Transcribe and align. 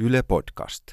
Yle 0.00 0.22
Podcast. 0.22 0.84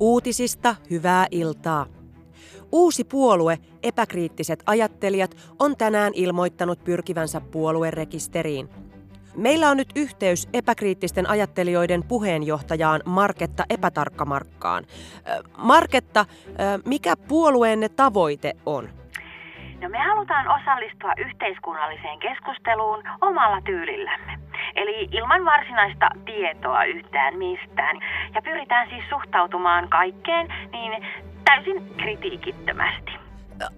Uutisista 0.00 0.76
hyvää 0.90 1.26
iltaa. 1.30 1.86
Uusi 2.72 3.04
puolue, 3.04 3.58
epäkriittiset 3.82 4.62
ajattelijat, 4.66 5.36
on 5.58 5.76
tänään 5.76 6.12
ilmoittanut 6.14 6.84
pyrkivänsä 6.84 7.40
puoluerekisteriin. 7.40 8.68
Meillä 9.36 9.70
on 9.70 9.76
nyt 9.76 9.92
yhteys 9.96 10.48
epäkriittisten 10.52 11.28
ajattelijoiden 11.28 12.04
puheenjohtajaan 12.04 13.00
Marketta 13.04 13.64
Epätarkkamarkkaan. 13.70 14.86
Marketta, 15.58 16.26
mikä 16.84 17.16
puolueenne 17.16 17.88
tavoite 17.88 18.52
on? 18.66 19.03
No 19.84 19.90
me 19.90 19.98
halutaan 19.98 20.48
osallistua 20.48 21.12
yhteiskunnalliseen 21.16 22.18
keskusteluun 22.18 23.02
omalla 23.20 23.60
tyylillämme. 23.60 24.38
Eli 24.76 25.08
ilman 25.12 25.44
varsinaista 25.44 26.08
tietoa 26.24 26.84
yhtään 26.84 27.38
mistään. 27.38 27.96
Ja 28.34 28.42
pyritään 28.42 28.88
siis 28.88 29.04
suhtautumaan 29.08 29.88
kaikkeen 29.88 30.48
niin 30.72 31.06
täysin 31.44 31.94
kritiikittömästi. 31.96 33.12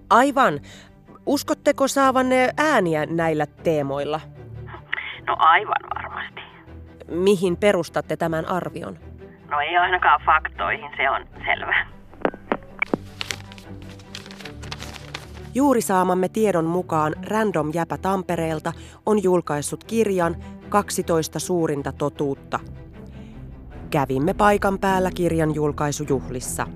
Aivan. 0.09 0.59
Uskotteko 1.25 1.87
saavanne 1.87 2.49
ääniä 2.57 3.05
näillä 3.05 3.45
teemoilla? 3.63 4.19
No 5.27 5.35
aivan 5.39 5.83
varmasti. 5.95 6.41
Mihin 7.07 7.57
perustatte 7.57 8.17
tämän 8.17 8.45
arvion? 8.49 8.97
No 9.49 9.59
ei 9.59 9.77
ainakaan 9.77 10.21
faktoihin, 10.25 10.91
se 10.97 11.09
on 11.09 11.25
selvä. 11.45 11.96
Juuri 15.57 15.81
saamamme 15.81 16.29
tiedon 16.29 16.65
mukaan 16.65 17.15
Random 17.27 17.71
Jäpä 17.73 17.97
Tampereelta 17.97 18.73
on 19.05 19.23
julkaissut 19.23 19.83
kirjan 19.83 20.43
12 20.69 21.39
suurinta 21.39 21.91
totuutta. 21.91 22.59
Kävimme 23.89 24.33
paikan 24.33 24.79
päällä 24.79 25.11
kirjan 25.11 25.55
julkaisujuhlissa. 25.55 26.67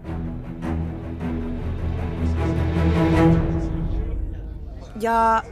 Ja 5.01 5.37
äh, 5.37 5.43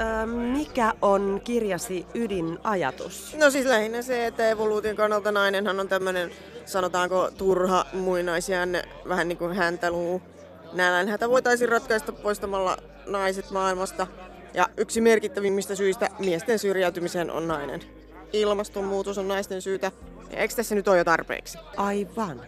mikä 0.53 0.93
on 1.01 1.41
kirjasi 1.43 2.05
ydinajatus? 2.13 3.35
No 3.39 3.49
siis 3.49 3.65
lähinnä 3.65 4.01
se, 4.01 4.25
että 4.25 4.49
evoluution 4.49 4.95
kannalta 4.95 5.31
nainenhan 5.31 5.79
on 5.79 5.87
tämmöinen, 5.87 6.31
sanotaanko, 6.65 7.31
turha 7.37 7.85
muinaisjänne, 7.93 8.83
vähän 9.09 9.27
niin 9.27 9.37
kuin 9.37 9.55
hänteluu. 9.55 10.21
Nälänhätä 10.73 11.29
voitaisiin 11.29 11.69
ratkaista 11.69 12.11
poistamalla 12.11 12.77
naiset 13.11 13.51
maailmasta. 13.51 14.07
Ja 14.53 14.69
yksi 14.77 15.01
merkittävimmistä 15.01 15.75
syistä 15.75 16.09
miesten 16.19 16.59
syrjäytymiseen 16.59 17.31
on 17.31 17.47
nainen. 17.47 17.81
Ilmastonmuutos 18.33 19.17
on 19.17 19.27
naisten 19.27 19.61
syytä. 19.61 19.91
Ja 20.31 20.37
eikö 20.37 20.55
tässä 20.55 20.75
nyt 20.75 20.87
ole 20.87 20.97
jo 20.97 21.03
tarpeeksi? 21.03 21.57
Aivan. 21.77 22.41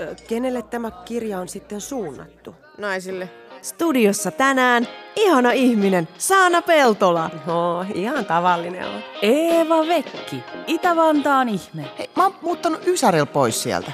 Ö, 0.00 0.14
kenelle 0.28 0.62
tämä 0.62 0.90
kirja 0.90 1.38
on 1.40 1.48
sitten 1.48 1.80
suunnattu? 1.80 2.54
Naisille. 2.78 3.28
Studiossa 3.62 4.30
tänään 4.30 4.88
ihana 5.16 5.52
ihminen, 5.52 6.08
Saana 6.18 6.62
Peltola. 6.62 7.30
No, 7.46 7.84
ihan 7.94 8.24
tavallinen 8.24 8.88
on. 8.88 9.02
Eeva 9.22 9.86
Vekki, 9.86 10.42
Itä-Vantaan 10.66 11.48
ihme. 11.48 11.84
Hei, 11.98 12.10
mä 12.16 12.22
oon 12.22 12.34
muuttanut 12.42 12.86
Ysäril 12.86 13.26
pois 13.26 13.62
sieltä. 13.62 13.92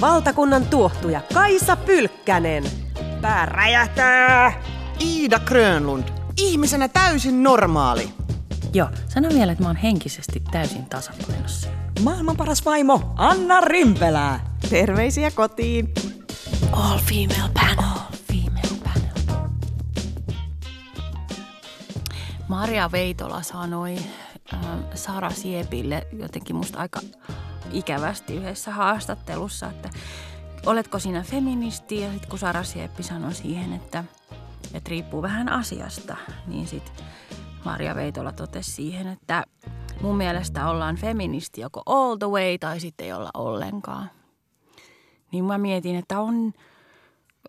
Valtakunnan 0.00 0.66
tuohtuja 0.66 1.20
Kaisa 1.34 1.76
Pylkkänen. 1.76 2.64
Pää 3.20 3.46
räjähtää! 3.46 4.73
Iida 5.00 5.38
Grönlund, 5.38 6.08
ihmisenä 6.36 6.88
täysin 6.88 7.42
normaali. 7.42 8.10
Joo, 8.74 8.88
sano 9.08 9.28
vielä, 9.28 9.52
että 9.52 9.64
mä 9.64 9.68
oon 9.68 9.76
henkisesti 9.76 10.42
täysin 10.50 10.86
tasapainossa. 10.86 11.68
Maailman 12.02 12.36
paras 12.36 12.64
vaimo, 12.64 13.12
Anna 13.16 13.60
Rimpelää. 13.60 14.56
Terveisiä 14.70 15.30
kotiin! 15.30 15.94
All 16.72 16.98
female 16.98 17.50
panel. 17.54 17.78
All 17.78 18.16
female 18.32 18.80
panel. 18.84 19.48
Maria 22.48 22.92
Veitola 22.92 23.42
sanoi 23.42 23.96
äh, 24.54 24.60
Sara 24.94 25.30
Siepille 25.30 26.06
jotenkin 26.12 26.56
musta 26.56 26.78
aika 26.78 27.00
ikävästi 27.72 28.34
yhdessä 28.36 28.70
haastattelussa, 28.70 29.70
että 29.70 29.90
oletko 30.66 30.98
sinä 30.98 31.22
feministi? 31.22 32.00
Ja 32.00 32.10
sitten 32.10 32.30
kun 32.30 32.38
Sara 32.38 32.62
Sieppi 32.62 33.02
sanoi 33.02 33.34
siihen, 33.34 33.72
että, 33.72 34.04
että 34.74 34.90
riippuu 34.90 35.22
vähän 35.22 35.48
asiasta, 35.48 36.16
niin 36.46 36.66
sitten 36.66 37.04
Maria 37.64 37.94
Veitola 37.94 38.32
totesi 38.32 38.70
siihen, 38.70 39.06
että 39.06 39.44
mun 40.00 40.16
mielestä 40.16 40.68
ollaan 40.68 40.96
feministi 40.96 41.60
joko 41.60 41.82
all 41.86 42.16
the 42.16 42.26
way 42.26 42.58
tai 42.58 42.80
sitten 42.80 43.06
ei 43.06 43.12
olla 43.12 43.30
ollenkaan. 43.34 44.10
Niin 45.32 45.44
mä 45.44 45.58
mietin, 45.58 45.96
että 45.96 46.20
on 46.20 46.52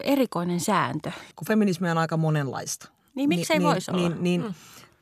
erikoinen 0.03 0.59
sääntö. 0.59 1.11
Kun 1.35 1.47
feminismi 1.47 1.89
on 1.89 1.97
aika 1.97 2.17
monenlaista. 2.17 2.89
Niin 3.15 3.29
miksei 3.29 3.59
niin, 3.59 3.67
voisi 3.67 3.91
olla? 3.91 4.09
Niin, 4.09 4.23
niin 4.23 4.41
mm. 4.41 4.53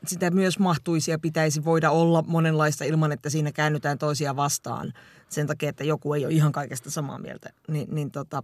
sitä 0.07 0.31
myös 0.31 0.59
mahtuisi 0.59 1.11
ja 1.11 1.19
pitäisi 1.19 1.65
voida 1.65 1.91
olla 1.91 2.23
monenlaista 2.27 2.83
ilman, 2.83 3.11
että 3.11 3.29
siinä 3.29 3.51
käännytään 3.51 3.97
toisia 3.97 4.35
vastaan 4.35 4.93
sen 5.29 5.47
takia, 5.47 5.69
että 5.69 5.83
joku 5.83 6.13
ei 6.13 6.25
ole 6.25 6.33
ihan 6.33 6.51
kaikesta 6.51 6.91
samaa 6.91 7.19
mieltä. 7.19 7.49
Ni, 7.67 7.85
niin 7.91 8.11
tota, 8.11 8.43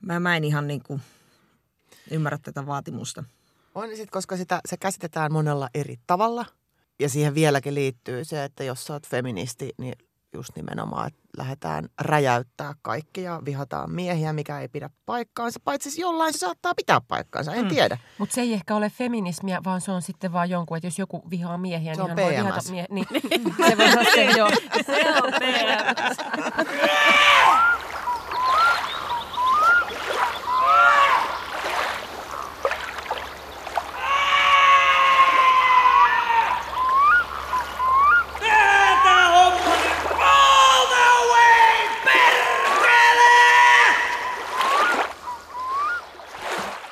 mä, 0.00 0.20
mä 0.20 0.36
en 0.36 0.44
ihan 0.44 0.66
niin 0.66 0.82
kuin 0.82 1.02
ymmärrä 2.10 2.38
tätä 2.42 2.66
vaatimusta. 2.66 3.24
On 3.74 3.88
sit, 3.96 4.10
koska 4.10 4.36
sitä, 4.36 4.60
se 4.68 4.76
käsitetään 4.76 5.32
monella 5.32 5.68
eri 5.74 5.96
tavalla. 6.06 6.46
Ja 6.98 7.08
siihen 7.08 7.34
vieläkin 7.34 7.74
liittyy 7.74 8.24
se, 8.24 8.44
että 8.44 8.64
jos 8.64 8.84
sä 8.84 8.92
oot 8.92 9.06
feministi, 9.06 9.70
niin 9.78 9.94
just 10.32 10.50
nimenomaan, 10.56 11.06
että 11.06 11.20
lähdetään 11.36 11.88
räjäyttää 12.00 12.74
kaikki 12.82 13.22
ja 13.22 13.42
vihataan 13.44 13.90
miehiä, 13.90 14.32
mikä 14.32 14.60
ei 14.60 14.68
pidä 14.68 14.90
paikkaansa. 15.06 15.60
Paitsi 15.64 15.90
siis 15.90 15.98
jollain 15.98 16.32
se 16.32 16.38
saattaa 16.38 16.74
pitää 16.74 17.00
paikkaansa, 17.00 17.54
en 17.54 17.64
Mm. 17.64 17.68
tiedä. 17.68 17.98
Mutta 18.18 18.34
se 18.34 18.40
ei 18.40 18.52
ehkä 18.52 18.76
ole 18.76 18.90
feminismiä, 18.90 19.60
vaan 19.64 19.80
se 19.80 19.90
on 19.92 20.02
sitten 20.02 20.32
vaan 20.32 20.50
jonkun, 20.50 20.76
että 20.76 20.86
jos 20.86 20.98
joku 20.98 21.30
vihaa 21.30 21.58
miehiä, 21.58 21.94
Se 21.94 22.02
niin 22.02 22.02
on 22.02 22.08
hän 22.08 22.16
voi 22.16 22.32
PMS. 22.34 22.44
vihata 22.44 22.70
miehiä. 22.70 22.86
Niin, 22.90 23.06
se 23.70 23.78
voi 23.78 23.92
olla 23.92 24.10
se, 24.14 24.24
joo. 24.24 24.50
Se 24.86 25.22
on 25.22 25.32
PMS. 25.32 26.16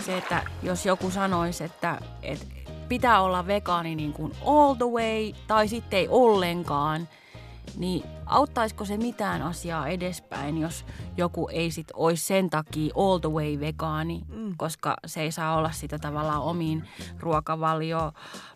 Se, 0.05 0.17
että 0.19 0.43
jos 0.83 0.87
joku 0.87 1.11
sanoisi, 1.11 1.65
että, 1.65 1.99
että 2.23 2.47
pitää 2.89 3.23
olla 3.23 3.47
vegaani 3.47 3.95
niin 3.95 4.13
kuin 4.13 4.33
all 4.47 4.75
the 4.75 4.85
way 4.85 5.33
tai 5.47 5.69
sitten 5.69 5.99
ei 5.99 6.09
ollenkaan, 6.11 7.09
niin 7.77 8.03
auttaisiko 8.27 8.85
se 8.85 8.97
mitään 8.97 9.43
asiaa 9.43 9.89
edespäin, 9.89 10.59
jos 10.59 10.85
joku 11.17 11.49
ei 11.49 11.71
sit 11.71 11.87
olisi 11.95 12.27
sen 12.27 12.51
takia 12.51 12.95
all 12.97 13.19
the 13.19 13.31
way 13.31 13.61
vegaani, 13.61 14.23
mm. 14.29 14.55
koska 14.57 14.97
se 15.07 15.21
ei 15.23 15.33
saa 15.33 15.57
olla 15.57 15.71
sitä 15.71 15.99
tavallaan 15.99 16.43
omiin 16.43 16.89
ruokavalio. 17.21 18.13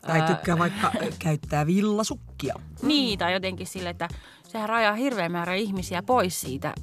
Tai 0.06 0.20
ää, 0.20 0.26
tykkää 0.26 0.59
vaikka 0.59 0.92
käyttää 1.19 1.66
villasukkia. 1.66 2.54
Niin, 2.82 3.19
tai 3.19 3.32
jotenkin 3.32 3.66
sille, 3.66 3.91
että 3.91 4.09
sehän 4.48 4.69
rajaa 4.69 4.94
hirveän 4.94 5.32
määrä 5.32 5.54
ihmisiä 5.54 6.03
pois 6.03 6.41
siitä 6.41 6.75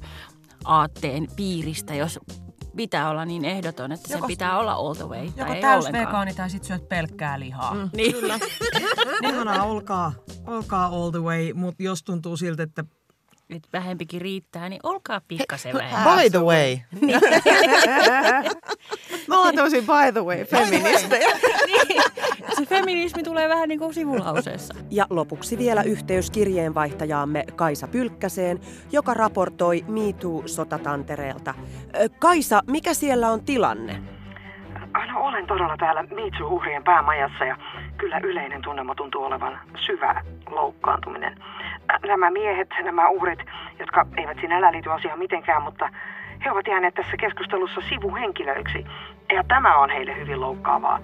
aatteen 0.64 1.28
piiristä, 1.36 1.94
jos 1.94 2.20
pitää 2.76 3.10
olla 3.10 3.24
niin 3.24 3.44
ehdoton, 3.44 3.92
että 3.92 4.08
sen 4.08 4.16
Joko- 4.18 4.26
pitää 4.26 4.58
olla 4.58 4.72
all 4.72 4.94
the 4.94 5.04
way. 5.08 5.24
Joko 5.24 5.44
tai 5.44 5.56
ei 5.56 5.62
täys 5.62 5.84
ollenkaan. 5.84 6.06
vegaani 6.06 6.34
tai 6.34 6.50
sitten 6.50 6.66
syöt 6.66 6.88
pelkkää 6.88 7.40
lihaa. 7.40 7.74
Mm. 7.74 7.90
Niin. 7.92 8.14
Ihanaa, 9.28 9.64
olkaa, 9.64 10.12
olkaa 10.46 10.86
all 10.86 11.10
the 11.10 11.22
way, 11.22 11.52
mutta 11.52 11.82
jos 11.82 12.02
tuntuu 12.02 12.36
siltä, 12.36 12.62
että 12.62 12.84
Nyt 13.48 13.62
vähempikin 13.72 14.20
riittää, 14.20 14.68
niin 14.68 14.80
olkaa 14.82 15.20
pikkasen 15.28 15.74
vähän. 15.74 16.18
By 16.20 16.30
the 16.30 16.38
way. 16.44 16.78
Me 19.28 19.36
ollaan 19.36 19.54
tosi 19.54 19.80
by 19.80 20.12
the 20.12 20.24
way 20.24 20.44
feministejä. 20.44 21.28
Se 22.54 22.66
feminismi 22.66 23.22
tulee 23.22 23.48
vähän 23.48 23.68
niin 23.68 23.78
kuin 23.78 23.94
sivulauseessa. 23.94 24.74
Ja 24.90 25.06
lopuksi 25.10 25.58
vielä 25.58 25.82
yhteys 25.82 26.30
kirjeenvaihtajaamme 26.30 27.44
Kaisa 27.56 27.88
Pylkkäseen, 27.88 28.60
joka 28.92 29.14
raportoi 29.14 29.84
MeToo-sotatantereelta. 29.88 31.54
Kaisa, 32.18 32.60
mikä 32.66 32.94
siellä 32.94 33.28
on 33.28 33.44
tilanne? 33.44 33.96
No, 35.12 35.20
olen 35.20 35.46
todella 35.46 35.76
täällä 35.76 36.02
Mitsu-uhrien 36.02 36.84
päämajassa 36.84 37.44
ja 37.44 37.56
kyllä 37.96 38.20
yleinen 38.22 38.62
tunnelma 38.62 38.94
tuntuu 38.94 39.24
olevan 39.24 39.58
syvä 39.86 40.24
loukkaantuminen. 40.50 41.42
Äh, 41.92 42.00
Nämä 42.06 42.30
miehet, 42.30 42.68
nämä 42.84 43.08
uhrit, 43.08 43.38
jotka 43.78 44.06
eivät 44.16 44.36
sinällään 44.40 44.72
liity 44.72 44.90
asiaan 44.90 45.18
mitenkään, 45.18 45.62
mutta 45.62 45.88
he 46.44 46.50
ovat 46.50 46.66
jääneet 46.66 46.94
tässä 46.94 47.16
keskustelussa 47.16 47.80
sivuhenkilöiksi. 47.88 48.86
Ja 49.32 49.44
tämä 49.48 49.76
on 49.76 49.90
heille 49.90 50.16
hyvin 50.16 50.40
loukkaavaa. 50.40 51.00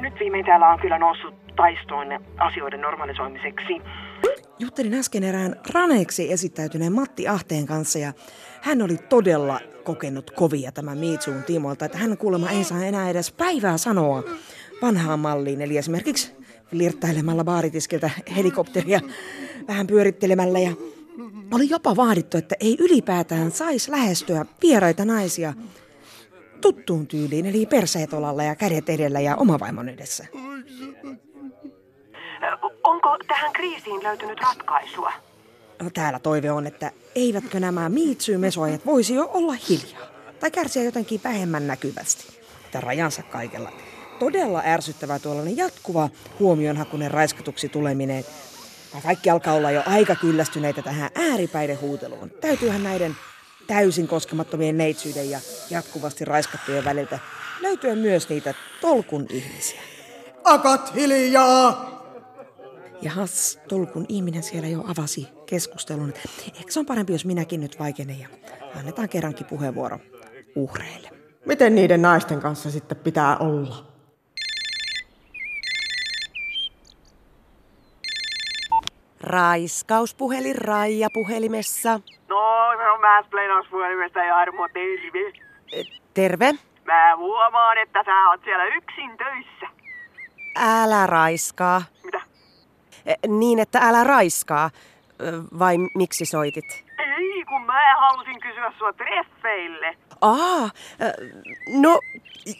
Nyt 0.00 0.14
viimein 0.20 0.44
täällä 0.44 0.68
on 0.68 0.80
kyllä 0.80 0.98
noussut 0.98 1.34
taistoon 1.56 2.06
asioiden 2.38 2.80
normalisoimiseksi. 2.80 3.80
Juttelin 4.58 4.94
äsken 4.94 5.24
erään 5.24 5.56
raneeksi 5.72 6.32
esittäytyneen 6.32 6.92
Matti 6.92 7.28
Ahteen 7.28 7.66
kanssa 7.66 7.98
ja 7.98 8.12
hän 8.62 8.82
oli 8.82 8.96
todella 8.96 9.60
kokenut 9.84 10.30
kovia 10.30 10.72
tämän 10.72 10.98
Miitsuun 10.98 11.42
tiimoilta, 11.42 11.84
että 11.84 11.98
hän 11.98 12.18
kuulemma 12.18 12.50
ei 12.50 12.64
saa 12.64 12.84
enää 12.84 13.10
edes 13.10 13.32
päivää 13.32 13.78
sanoa 13.78 14.22
vanhaan 14.82 15.18
malliin, 15.18 15.60
eli 15.60 15.76
esimerkiksi 15.76 16.36
flirttailemalla 16.70 17.44
baaritiskiltä 17.44 18.10
helikopteria 18.36 19.00
vähän 19.68 19.86
pyörittelemällä 19.86 20.58
ja 20.58 20.70
oli 21.54 21.70
jopa 21.70 21.96
vaadittu, 21.96 22.38
että 22.38 22.54
ei 22.60 22.76
ylipäätään 22.80 23.50
saisi 23.50 23.90
lähestyä 23.90 24.46
vieraita 24.62 25.04
naisia 25.04 25.54
tuttuun 26.60 27.06
tyyliin, 27.06 27.46
eli 27.46 27.66
perseet 27.66 28.12
olalla 28.12 28.42
ja 28.42 28.54
kädet 28.54 28.88
edellä 28.88 29.20
ja 29.20 29.36
oma 29.36 29.60
vaimon 29.60 29.88
edessä. 29.88 30.26
Onko 32.84 33.18
tähän 33.28 33.52
kriisiin 33.52 34.02
löytynyt 34.02 34.40
ratkaisua? 34.40 35.12
No, 35.82 35.90
täällä 35.90 36.18
toive 36.18 36.50
on, 36.50 36.66
että 36.66 36.92
eivätkö 37.14 37.60
nämä 37.60 37.88
miitsyy-mesoajat 37.88 38.86
voisi 38.86 39.14
jo 39.14 39.30
olla 39.32 39.54
hiljaa 39.68 40.06
tai 40.40 40.50
kärsiä 40.50 40.82
jotenkin 40.82 41.20
vähemmän 41.24 41.66
näkyvästi. 41.66 42.40
Että 42.64 42.80
rajansa 42.80 43.22
kaikella. 43.22 43.72
Todella 44.18 44.62
ärsyttävää 44.66 45.18
tuollainen 45.18 45.56
jatkuva 45.56 46.08
huomionhakunen 46.38 47.10
raiskatuksi 47.10 47.68
tuleminen. 47.68 48.24
Kaikki 49.02 49.30
alkaa 49.30 49.54
olla 49.54 49.70
jo 49.70 49.82
aika 49.86 50.14
kyllästyneitä 50.14 50.82
tähän 50.82 51.10
ääripäiden 51.14 51.80
huuteluun. 51.80 52.30
Täytyyhän 52.40 52.82
näiden 52.82 53.16
täysin 53.68 54.08
koskemattomien 54.08 54.78
neitsyyden 54.78 55.30
ja 55.30 55.40
jatkuvasti 55.70 56.24
raiskattujen 56.24 56.84
väliltä 56.84 57.18
löytyä 57.60 57.94
myös 57.94 58.28
niitä 58.28 58.54
tolkun 58.80 59.26
ihmisiä. 59.30 59.80
Akat 60.44 60.94
hiljaa! 60.94 61.98
Ja 63.02 63.10
Has, 63.10 63.58
tolkun 63.68 64.06
ihminen 64.08 64.42
siellä 64.42 64.68
jo 64.68 64.84
avasi 64.86 65.28
keskustelun. 65.46 66.14
Eikö 66.58 66.72
se 66.72 66.80
on 66.80 66.86
parempi, 66.86 67.12
jos 67.12 67.24
minäkin 67.24 67.60
nyt 67.60 67.78
vaikenen 67.78 68.20
ja 68.20 68.28
annetaan 68.74 69.08
kerrankin 69.08 69.46
puheenvuoro 69.46 69.98
uhreille. 70.56 71.10
Miten 71.46 71.74
niiden 71.74 72.02
naisten 72.02 72.40
kanssa 72.40 72.70
sitten 72.70 72.96
pitää 72.96 73.36
olla? 73.36 73.97
Raiskauspuhelin 79.28 80.56
Raija 80.58 81.08
puhelimessa. 81.12 82.00
No, 82.28 82.72
se 82.78 82.90
on 82.90 83.00
mansplainauspuhelimesta 83.00 84.18
ja 84.18 84.36
Armo, 84.36 84.68
terve. 84.68 85.32
Terve. 86.14 86.52
Mä 86.84 87.16
huomaan, 87.16 87.78
että 87.78 88.02
sä 88.04 88.28
oot 88.30 88.40
siellä 88.44 88.64
yksin 88.64 89.16
töissä. 89.16 89.66
Älä 90.56 91.06
raiskaa. 91.06 91.82
Mitä? 92.04 92.20
E, 93.06 93.14
Niin, 93.28 93.58
että 93.58 93.78
älä 93.82 94.04
raiskaa. 94.04 94.70
Ö, 95.20 95.32
Vai 95.58 95.76
miksi 95.94 96.24
soitit? 96.24 96.87
Ei, 97.18 97.44
kun 97.44 97.62
mä 97.62 97.96
halusin 98.00 98.40
kysyä 98.40 98.72
sua 98.78 98.92
treffeille. 98.92 99.96
Aa, 100.20 100.64
ö, 100.64 100.70
no 101.80 101.98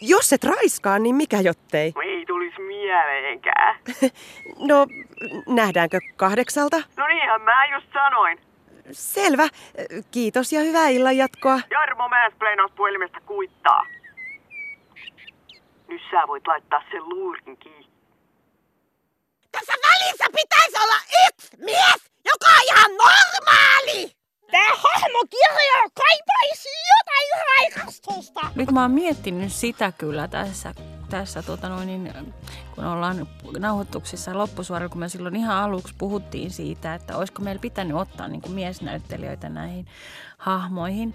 jos 0.01 0.33
et 0.33 0.43
raiskaa, 0.43 0.99
niin 0.99 1.15
mikä 1.15 1.37
jottei? 1.39 1.93
Ei 2.03 2.25
tulis 2.25 2.53
mieleenkään. 2.67 3.75
No, 4.59 4.87
nähdäänkö 5.47 5.99
kahdeksalta? 6.15 6.77
No 6.97 7.07
niinhän 7.07 7.41
mä 7.41 7.65
just 7.65 7.87
sanoin. 7.93 8.39
Selvä. 8.91 9.47
Kiitos 10.11 10.53
ja 10.53 10.59
hyvää 10.61 10.87
illan 10.89 11.17
jatkoa. 11.17 11.59
Jarmo 11.71 12.09
mansplainauspuhelimesta 12.09 13.17
kuittaa. 13.25 13.85
Nyt 15.87 16.01
sä 16.11 16.27
voit 16.27 16.47
laittaa 16.47 16.81
sen 16.91 17.09
luurin 17.09 17.57
kiinni. 17.57 17.87
Tässä 19.51 19.73
välissä 19.73 20.25
pitäisi 20.35 20.83
olla 20.83 20.95
yksi 21.27 21.57
mies, 21.57 22.11
joka 22.25 22.47
on 22.47 22.63
ihan 22.67 22.91
normaali! 22.91 24.18
Tää 24.51 24.69
hahmokirja 24.69 25.89
kaipaisi 25.93 26.69
jotain 26.97 27.45
raikastusta! 27.47 28.41
Nyt 28.55 28.71
mä 28.71 28.81
oon 28.81 28.91
miettinyt 28.91 29.51
sitä 29.51 29.91
kyllä 29.91 30.27
tässä, 30.27 30.73
tässä 31.09 31.43
tota 31.43 31.69
noin, 31.69 31.87
niin, 31.87 32.33
kun 32.75 32.85
ollaan 32.85 33.27
nauhoituksissa 33.59 34.37
loppusuoralla, 34.37 34.89
kun 34.89 34.99
me 34.99 35.09
silloin 35.09 35.35
ihan 35.35 35.57
aluksi 35.57 35.95
puhuttiin 35.97 36.51
siitä, 36.51 36.95
että 36.95 37.17
olisiko 37.17 37.41
meillä 37.41 37.61
pitänyt 37.61 37.97
ottaa 37.97 38.27
niin 38.27 38.41
kuin 38.41 38.53
miesnäyttelijöitä 38.53 39.49
näihin 39.49 39.85
hahmoihin, 40.37 41.13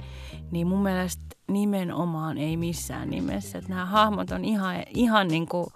niin 0.51 0.67
mun 0.67 0.83
mielestä 0.83 1.23
nimenomaan 1.49 2.39
ei 2.39 2.57
missään 2.57 3.11
nimessä. 3.11 3.59
Että 3.59 3.71
nämä 3.71 3.87
hahmot 3.87 4.31
on 4.31 4.45
ihan, 4.45 4.77
ihan 4.95 5.29
niin 5.29 5.49
kuin 5.49 5.67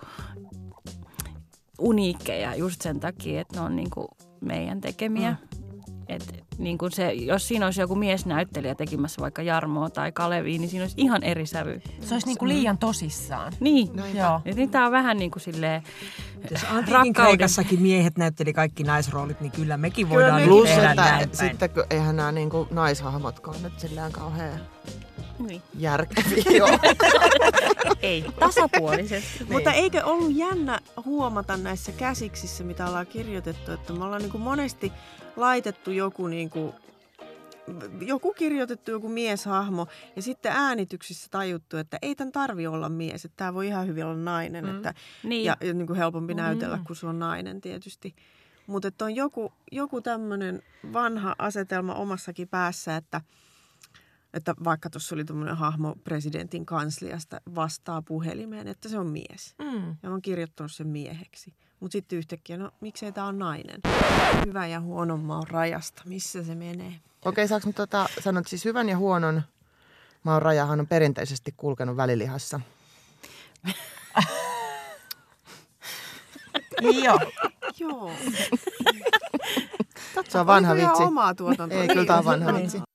uniikkeja 1.79 2.55
just 2.55 2.83
sen 2.83 3.01
takia, 3.01 3.41
että 3.41 3.61
ne 3.61 3.67
on 3.67 3.77
niin 3.77 3.91
kuin 3.91 4.09
meidän 4.41 4.81
tekemiä. 4.81 5.31
Mm. 5.31 5.48
Et 6.09 6.45
niin 6.59 6.79
kuin 6.79 6.93
se, 6.93 7.13
jos 7.13 7.49
siinä 7.49 7.67
olisi 7.67 7.81
joku 7.81 7.95
miesnäyttelijä 7.95 8.75
tekemässä 8.75 9.21
vaikka 9.21 9.43
Jarmoa 9.43 9.91
tai 9.91 10.13
Kaleviin, 10.13 10.61
niin 10.61 10.71
siinä 10.71 10.85
olisi 10.85 10.95
ihan 10.99 11.23
eri 11.23 11.47
sävy. 11.47 11.83
Se 12.01 12.15
olisi 12.15 12.27
niinku 12.27 12.49
liian 12.49 12.79
tosissaan. 12.79 13.53
Niin, 13.61 13.91
Joo. 14.15 14.41
Et 14.45 14.57
niin 14.57 14.71
tämä 14.71 14.87
on 14.87 14.93
vähän 14.93 15.17
niin 15.17 15.31
kuin 15.31 15.43
silleen 15.43 15.83
Kreikassakin 17.15 17.83
miehet 17.83 18.19
näytteli 18.19 18.53
kaikki 18.53 18.83
naisroolit, 18.85 19.41
niin 19.41 19.53
kyllä 19.53 19.77
mekin 19.77 20.09
voidaan 20.09 20.43
Plus, 20.43 20.69
tehdä 20.69 20.95
näin 20.95 21.29
päin. 21.29 21.37
sitten 21.37 21.71
kun 21.71 21.85
eihän 21.91 22.17
nämä 22.17 22.33
niinku 22.33 22.69
naishahmotkaan 22.71 23.63
nyt 23.63 23.81
sillään 23.81 24.13
kauhean 24.13 24.61
Niin. 25.39 25.63
järkeviä. 25.75 26.79
Ei, 28.03 28.25
tasapuolisesti. 28.41 29.45
Mutta 29.45 29.73
eikö 29.73 30.05
ollut 30.05 30.37
jännä 30.37 30.79
huomata 31.05 31.57
näissä 31.57 31.93
käsiksissä, 31.93 32.65
mitä 32.65 32.87
ollaan 32.87 33.07
kirjoitettu, 33.07 33.73
että 33.73 33.93
me 33.93 34.05
ollaan 34.05 34.23
niin 34.23 34.33
kuin 34.33 34.43
monesti 34.43 34.93
laitettu 35.37 35.91
joku, 35.91 36.27
niin 36.27 36.51
kuin, 36.51 36.73
joku 38.01 38.33
kirjoitettu 38.33 38.91
joku 38.91 39.09
mieshahmo 39.09 39.87
ja 40.17 40.23
sitten 40.23 40.53
äänityksissä 40.53 41.29
tajuttu, 41.31 41.77
että 41.77 41.99
ei 42.03 42.15
tämän 42.15 42.33
tarvi 42.33 42.67
olla 42.67 42.89
mies, 42.89 43.25
että 43.25 43.37
tämä 43.37 43.55
voi 43.55 43.67
ihan 43.67 43.87
hyvin 43.87 44.05
olla 44.05 44.17
nainen. 44.17 44.65
Mm. 44.65 44.77
Että, 44.77 44.95
Niin. 45.23 45.45
Ja, 45.45 45.57
ja 45.61 45.75
niin 45.75 45.87
kuin 45.87 45.97
helpompi 45.97 46.35
Mm. 46.35 46.41
näytellä, 46.41 46.79
kun 46.87 46.97
se 46.97 47.07
on 47.07 47.19
nainen 47.19 47.61
tietysti. 47.61 48.15
Mutta 48.67 48.89
että 48.89 49.05
on 49.05 49.17
joku, 49.17 49.53
joku 49.73 50.01
tämmöinen 50.01 50.63
vanha 50.93 51.35
asetelma 51.39 51.95
omassakin 51.95 52.49
päässä, 52.49 52.97
että, 52.97 53.21
että 54.35 54.55
vaikka 54.65 54.91
tuossa 54.91 55.15
oli 55.15 55.25
tämmöinen 55.25 55.57
hahmo 55.57 55.95
presidentin 56.05 56.67
kansliasta 56.67 57.41
vastaa 57.55 58.03
puhelimeen, 58.03 58.69
että 58.69 58.89
se 58.89 58.99
on 58.99 59.07
mies. 59.07 59.55
Mm. 59.59 59.89
Ja 59.89 59.95
mä 60.03 60.11
oon 60.11 60.23
kirjoittanut 60.23 60.73
sen 60.73 60.87
mieheksi. 60.87 61.55
Mutta 61.81 61.93
sitten 61.93 62.19
yhtäkkiä, 62.19 62.57
no 62.57 62.71
miksei 62.81 63.13
tää 63.13 63.25
on 63.25 63.39
nainen? 63.39 63.81
Hyvä 64.47 64.67
ja 64.67 64.81
huono 64.81 65.17
maun 65.17 65.49
rajasta. 65.49 66.03
Missä 66.07 66.45
se 66.45 66.55
menee? 66.55 66.95
Okei, 67.25 67.49
saanko 67.49 67.67
mä 67.69 67.73
tota, 67.73 68.09
sanoa, 68.21 68.39
että 68.41 68.51
siis 68.51 68.65
hyvän 68.65 68.89
ja 68.89 68.99
huonon 68.99 69.43
maun 70.23 70.43
rajahan 70.43 70.81
on 70.81 70.87
perinteisesti 70.87 71.55
kulkenut 71.57 71.97
välilihassa. 71.97 72.61
Joo. 77.05 77.21
Joo. 77.79 78.13
Se 80.29 80.39
on 80.39 80.47
vanha 80.47 80.75
vitsi. 80.75 81.03
omaa 81.03 81.35
tuotantoa? 81.35 81.79
Ei, 81.83 81.89
kyllä 81.89 82.05
tää 82.05 82.19
on 82.19 82.25
vanha 82.25 82.53
Niin. 82.53 82.63
vitsi. 82.63 82.88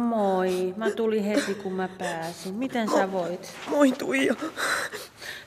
Moi, 0.00 0.74
mä 0.76 0.90
tulin 0.90 1.24
heti 1.24 1.54
kun 1.54 1.72
mä 1.72 1.88
pääsin. 1.88 2.54
Miten 2.54 2.90
sä 2.90 3.12
voit? 3.12 3.54
Moi 3.70 3.92
Tuija. 3.92 4.34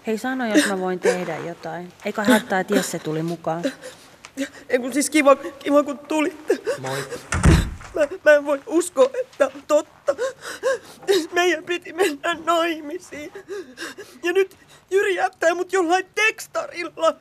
Hei 0.07 0.17
sano, 0.17 0.55
jos 0.55 0.67
mä 0.67 0.79
voin 0.79 0.99
tehdä 0.99 1.37
jotain. 1.37 1.93
Eikä 2.05 2.23
haittaa, 2.23 2.59
että 2.59 2.75
Jesse 2.75 2.99
tuli 2.99 3.23
mukaan. 3.23 3.63
Ei 4.69 4.79
kun 4.79 4.93
siis 4.93 5.09
kiva, 5.09 5.35
kiva 5.35 5.83
kun 5.83 5.99
tulitte. 5.99 6.57
Moi. 6.79 7.03
Mä, 7.95 8.07
mä 8.25 8.33
en 8.33 8.45
voi 8.45 8.61
uskoa, 8.67 9.09
että 9.21 9.45
on 9.45 9.63
totta. 9.67 10.15
Meidän 11.33 11.63
piti 11.63 11.93
mennä 11.93 12.37
naimisiin. 12.45 13.31
Ja 14.23 14.33
nyt 14.33 14.57
Jyri 14.91 15.15
jättää 15.15 15.55
mut 15.55 15.73
jollain 15.73 16.05
tekstarilla. 16.15 17.15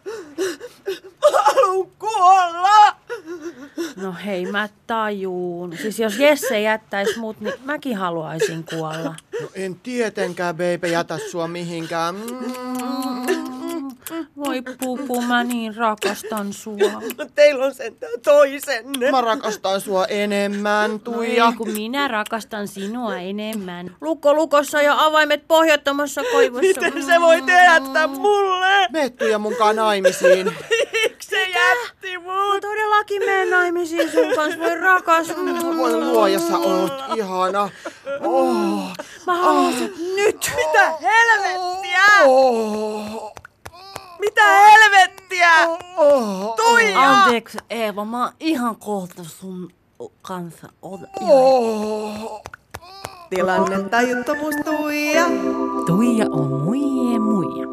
Mä 1.33 1.43
haluun 1.43 1.93
kuolla! 1.99 2.97
No 3.97 4.15
hei, 4.25 4.47
mä 4.47 4.69
tajuun. 4.87 5.77
Siis 5.83 5.99
jos 5.99 6.19
Jesse 6.19 6.61
jättäisi 6.61 7.19
mut, 7.19 7.41
niin 7.41 7.55
mäkin 7.65 7.97
haluaisin 7.97 8.65
kuolla. 8.65 9.15
No 9.41 9.49
en 9.55 9.75
tietenkään, 9.75 10.57
baby, 10.57 10.89
jätä 10.93 11.19
sua 11.31 11.49
mihinkään. 11.49 12.15
Mm. 12.15 13.60
Voi 14.37 14.62
pupu, 14.80 15.23
mä 15.23 15.45
niin 15.45 15.76
rakastan 15.76 16.52
sua. 16.52 16.76
Teillä 17.35 17.64
on 17.64 17.75
sentään 17.75 18.12
toisenne. 18.25 19.11
Mä 19.11 19.21
rakastan 19.21 19.80
sua 19.80 20.04
enemmän, 20.07 20.90
No 20.90 20.99
Tuija. 20.99 21.47
ei, 21.47 21.52
kun 21.57 21.71
minä 21.71 22.09
rakastan 22.09 22.69
sinua 22.69 23.16
enemmän. 23.16 23.97
Lukko 24.00 24.35
lukossa 24.35 24.83
ja 24.83 25.04
avaimet 25.04 25.49
pohjattomassa 25.49 26.23
koivussa. 26.33 26.80
Miten 26.80 27.02
se 27.07 27.21
voi 27.21 27.42
tehdä 27.42 27.80
tän 27.92 28.11
mulle? 28.11 28.88
Mene 28.92 29.11
Tuija 29.11 29.38
munkaan 29.38 29.76
naimisiin. 29.76 30.47
Miksi 31.02 31.28
se 31.30 31.47
jätti 31.49 32.19
mut? 32.19 32.61
Todellakin 32.61 33.23
menen 33.25 33.50
naimisiin 33.50 34.11
sun 34.12 34.35
kanssa, 34.35 34.61
voi 34.61 34.75
rakas. 34.80 35.28
Voi 35.76 35.97
luoja, 36.00 36.38
sä 36.38 36.59
oot 36.59 36.92
ihana. 37.16 37.71
Oh. 38.21 38.90
Mä 39.26 39.35
haluaisin 39.37 39.95
nyt. 40.16 40.50
Mitä 40.57 40.92
helvettiä? 41.02 42.02
Oh. 42.25 43.33
Mitä 44.21 44.43
helvettiä? 44.45 45.50
Tuija! 46.57 47.11
Anteeksi 47.12 47.59
Eeva, 47.71 48.05
mä 48.05 48.25
oon 48.25 48.33
ihan 48.41 48.77
kohta 48.77 49.25
sun 49.25 49.73
kanssa. 50.23 50.69
Ota 50.83 51.07
ihan 51.21 51.33
Oh. 51.33 52.43
Tilanne 53.31 53.89
tajuttomuus 53.89 54.55
Tuija. 54.65 55.25
Tuija 55.87 56.27
on 56.31 56.47
muije 56.62 57.19
muija. 57.19 57.67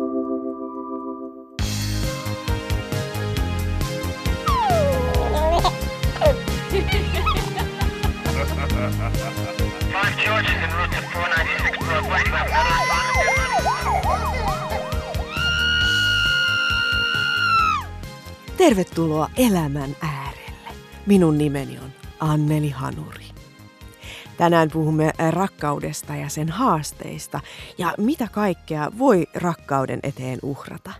Tervetuloa 18.57 19.29
elämän 19.35 19.95
äärelle. 20.01 20.69
Minun 21.05 21.37
nimeni 21.37 21.79
on 21.79 21.91
Anneli 22.19 22.69
Hanuri. 22.69 23.25
Tänään 24.37 24.69
puhumme 24.73 25.11
rakkaudesta 25.29 26.15
ja 26.15 26.29
sen 26.29 26.49
haasteista 26.49 27.39
ja 27.77 27.93
mitä 27.97 28.27
kaikkea 28.31 28.91
voi 28.97 29.27
rakkauden 29.35 29.99
eteen 30.03 30.39
uhrata. 30.43 30.91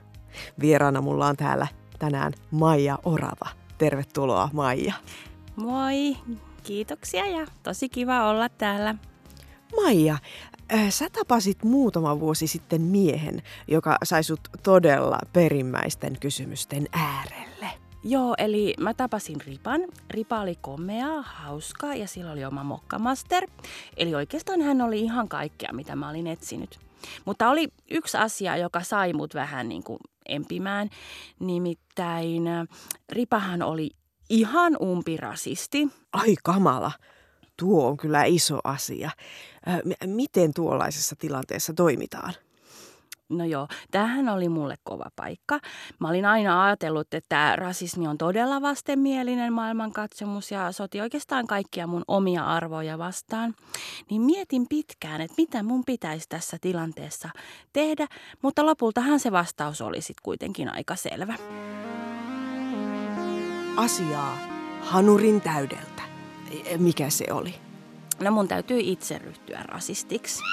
Vieraana 0.60 1.02
mulla 1.02 1.28
on 1.28 1.38
täällä 1.38 1.68
tänään 2.00 2.34
Maija 2.52 3.00
Orava. 3.04 3.50
Tervetuloa 3.78 4.50
Maija. 4.54 4.94
Moi, 5.56 6.18
kiitoksia 6.64 7.28
ja 7.28 7.48
tosi 7.64 7.90
kiva 7.90 8.30
olla 8.30 8.50
täällä. 8.50 8.96
Maija, 9.76 10.18
äh, 10.74 10.90
sä 10.90 11.10
tapasit 11.10 11.64
muutama 11.64 12.20
vuosi 12.20 12.48
sitten 12.48 12.82
miehen, 12.82 13.42
joka 13.68 13.98
sai 14.04 14.24
sut 14.24 14.40
todella 14.64 15.20
perimmäisten 15.34 16.18
kysymysten 16.20 16.88
äärelle. 16.92 17.47
Joo, 18.10 18.36
eli 18.38 18.74
mä 18.80 18.94
tapasin 18.94 19.42
Ripan. 19.42 19.82
Ripa 20.10 20.42
oli 20.42 20.58
komea, 20.62 21.22
hauska 21.22 21.96
ja 21.96 22.08
sillä 22.08 22.32
oli 22.32 22.46
oma 22.46 22.64
mokkamaster. 22.64 23.48
Eli 23.98 24.16
oikeastaan 24.16 24.62
hän 24.62 24.82
oli 24.82 25.00
ihan 25.00 25.28
kaikkea, 25.28 25.74
mitä 25.74 25.96
mä 25.96 26.10
olin 26.10 26.28
etsinyt. 26.28 26.80
Mutta 27.26 27.50
oli 27.50 27.68
yksi 27.92 28.18
asia, 28.18 28.58
joka 28.58 28.84
sai 28.84 29.14
mut 29.14 29.34
vähän 29.34 29.70
niin 29.70 29.84
kuin 29.84 30.00
empimään. 30.26 30.90
Nimittäin 31.40 32.48
äh, 32.48 32.68
Ripahan 33.12 33.62
oli 33.62 33.90
ihan 34.30 34.78
umpirasisti. 34.82 35.88
Ai 36.14 36.36
kamala, 36.44 36.92
tuo 37.60 37.88
on 37.88 37.98
kyllä 37.98 38.24
iso 38.24 38.60
asia. 38.64 39.12
Äh, 39.68 39.80
miten 40.06 40.54
tuollaisessa 40.54 41.16
tilanteessa 41.16 41.74
toimitaan? 41.74 42.34
No 43.30 43.46
joo, 43.46 43.68
tämähän 43.92 44.30
oli 44.30 44.50
mulle 44.50 44.76
kova 44.84 45.10
paikka. 45.16 45.60
Mä 46.00 46.10
olin 46.10 46.26
aina 46.26 46.64
ajatellut, 46.64 47.14
että 47.14 47.56
rasismi 47.56 48.08
on 48.08 48.18
todella 48.18 48.62
vastenmielinen 48.62 49.54
maailmankatsomus 49.54 50.52
ja 50.52 50.72
soti 50.72 51.02
oikeastaan 51.02 51.48
kaikkia 51.48 51.88
mun 51.88 52.04
omia 52.08 52.44
arvoja 52.44 52.98
vastaan. 52.98 53.56
Niin 54.10 54.22
mietin 54.22 54.66
pitkään, 54.70 55.22
että 55.22 55.36
mitä 55.38 55.64
mun 55.64 55.84
pitäisi 55.86 56.30
tässä 56.30 56.58
tilanteessa 56.62 57.30
tehdä, 57.74 58.08
mutta 58.42 58.66
lopultahan 58.66 59.20
se 59.20 59.32
vastaus 59.32 59.82
oli 59.82 60.02
sitten 60.02 60.24
kuitenkin 60.24 60.74
aika 60.74 60.96
selvä. 60.96 61.36
Asiaa 63.78 64.38
hanurin 64.82 65.42
täydeltä. 65.42 66.02
Mikä 66.78 67.10
se 67.10 67.26
oli? 67.32 67.56
No 68.20 68.32
mun 68.32 68.48
täytyy 68.48 68.80
itse 68.80 69.18
ryhtyä 69.18 69.64
rasistiksi. 69.64 70.44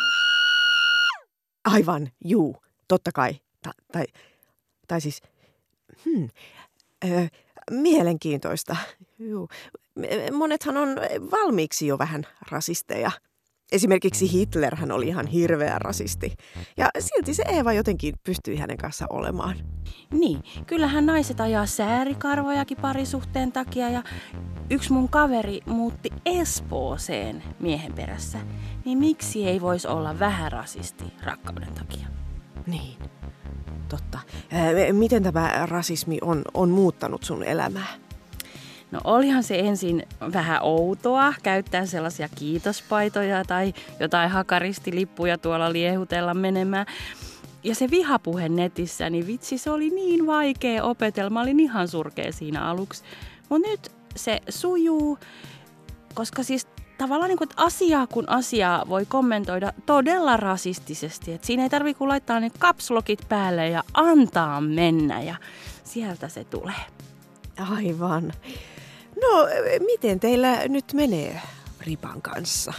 Aivan, 1.65 2.11
juu, 2.25 2.57
totta 2.89 3.13
kai. 3.15 3.41
Ta- 3.63 3.75
tai, 3.93 4.05
tai 4.89 5.01
siis, 5.01 5.23
hmm, 6.05 6.29
ö, 7.05 7.29
mielenkiintoista. 7.71 8.77
Juu. 9.19 9.49
Monethan 10.33 10.77
on 10.77 10.89
valmiiksi 11.31 11.87
jo 11.87 11.99
vähän 11.99 12.27
rasisteja. 12.51 13.11
Esimerkiksi 13.75 14.33
Hitlerhän 14.33 14.93
oli 14.93 15.09
ihan 15.09 15.27
hirveä 15.27 15.79
rasisti. 15.79 16.35
Ja 16.77 16.89
silti 16.99 17.35
se 17.35 17.43
Eeva 17.49 17.73
jotenkin 17.73 18.15
pystyi 18.25 18.57
hänen 18.57 18.77
kanssa 18.77 19.07
olemaan. 19.11 19.57
Niin, 20.13 20.43
kyllähän 20.67 21.07
naiset 21.07 21.41
ajaa 21.41 21.67
säärikarvojakin 21.67 22.77
parisuhteen 22.77 23.53
takia 23.53 23.89
ja 23.89 24.03
yksi 24.71 24.93
mun 24.93 25.09
kaveri 25.09 25.61
muutti 25.67 26.11
Espooseen 26.27 27.43
miehen 27.61 27.93
perässä. 27.93 28.39
Niin 28.85 28.99
miksi 28.99 29.49
ei 29.49 29.61
voisi 29.61 29.89
olla 29.89 30.19
vähän 30.19 30.53
rasisti 30.53 31.05
rakkauden 31.23 31.75
takia? 31.75 32.07
Niin, 32.67 32.99
totta. 33.89 34.19
Miten 34.93 35.23
tämä 35.23 35.67
rasismi 35.67 36.19
on, 36.23 36.43
on 36.55 36.71
muuttanut 36.71 37.23
sun 37.23 37.45
elämää? 37.45 38.04
No 38.95 39.01
olihan 39.05 39.43
se 39.43 39.59
ensin 39.59 40.03
vähän 40.33 40.63
outoa 40.63 41.35
käyttää 41.43 41.87
sellaisia 41.87 42.29
kiitospaitoja 42.35 43.45
tai 43.45 43.75
jotain 44.01 44.31
hakaristilippuja 44.31 45.39
tuolla 45.39 45.73
liehutella 45.73 46.35
menemään. 46.35 46.87
Ja 47.65 47.75
se 47.75 47.91
vihapuhe 47.91 48.49
netissä, 48.49 49.11
niin 49.11 49.27
vitsi, 49.27 49.59
se 49.59 49.71
oli 49.71 49.91
niin 49.91 50.27
vaikea 50.27 50.85
opetella. 50.85 51.31
Mä 51.31 51.41
olin 51.41 51.61
ihan 51.61 51.89
surkea 51.89 52.33
siinä 52.33 52.65
aluksi. 52.65 53.03
Mutta 53.49 53.69
nyt 53.69 53.93
se 54.17 54.41
sujuu, 54.49 55.19
koska 56.15 56.43
siis 56.43 56.67
tavallaan 56.99 57.29
niin 57.29 57.39
kuin, 57.39 57.51
että 57.51 57.63
asiaa 57.63 58.07
kun 58.07 58.29
asiaa 58.29 58.85
voi 58.89 59.07
kommentoida 59.07 59.73
todella 59.87 60.37
rasistisesti. 60.37 61.33
Et 61.33 61.45
siinä 61.45 61.63
ei 61.63 61.71
tarvitse 61.71 61.99
kuin 61.99 62.09
laittaa 62.09 62.41
ne 62.41 62.51
kapslokit 62.59 63.29
päälle 63.29 63.69
ja 63.69 63.83
antaa 63.95 64.61
mennä 64.61 65.23
ja 65.23 65.37
sieltä 65.85 66.29
se 66.29 66.45
tulee. 66.45 66.85
Aivan. 67.77 68.33
No, 69.33 69.49
miten 69.87 70.21
teillä 70.21 70.69
nyt 70.69 70.93
menee 70.93 71.41
Ripan 71.81 72.23
kanssa? 72.23 72.73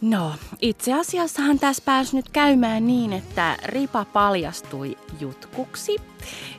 No, 0.00 0.32
itse 0.60 0.92
asiassahan 0.92 1.58
tässä 1.58 1.82
pääsi 1.86 2.16
nyt 2.16 2.28
käymään 2.28 2.86
niin, 2.86 3.12
että 3.12 3.56
Ripa 3.64 4.04
paljastui 4.04 4.98
jutkuksi. 5.20 5.96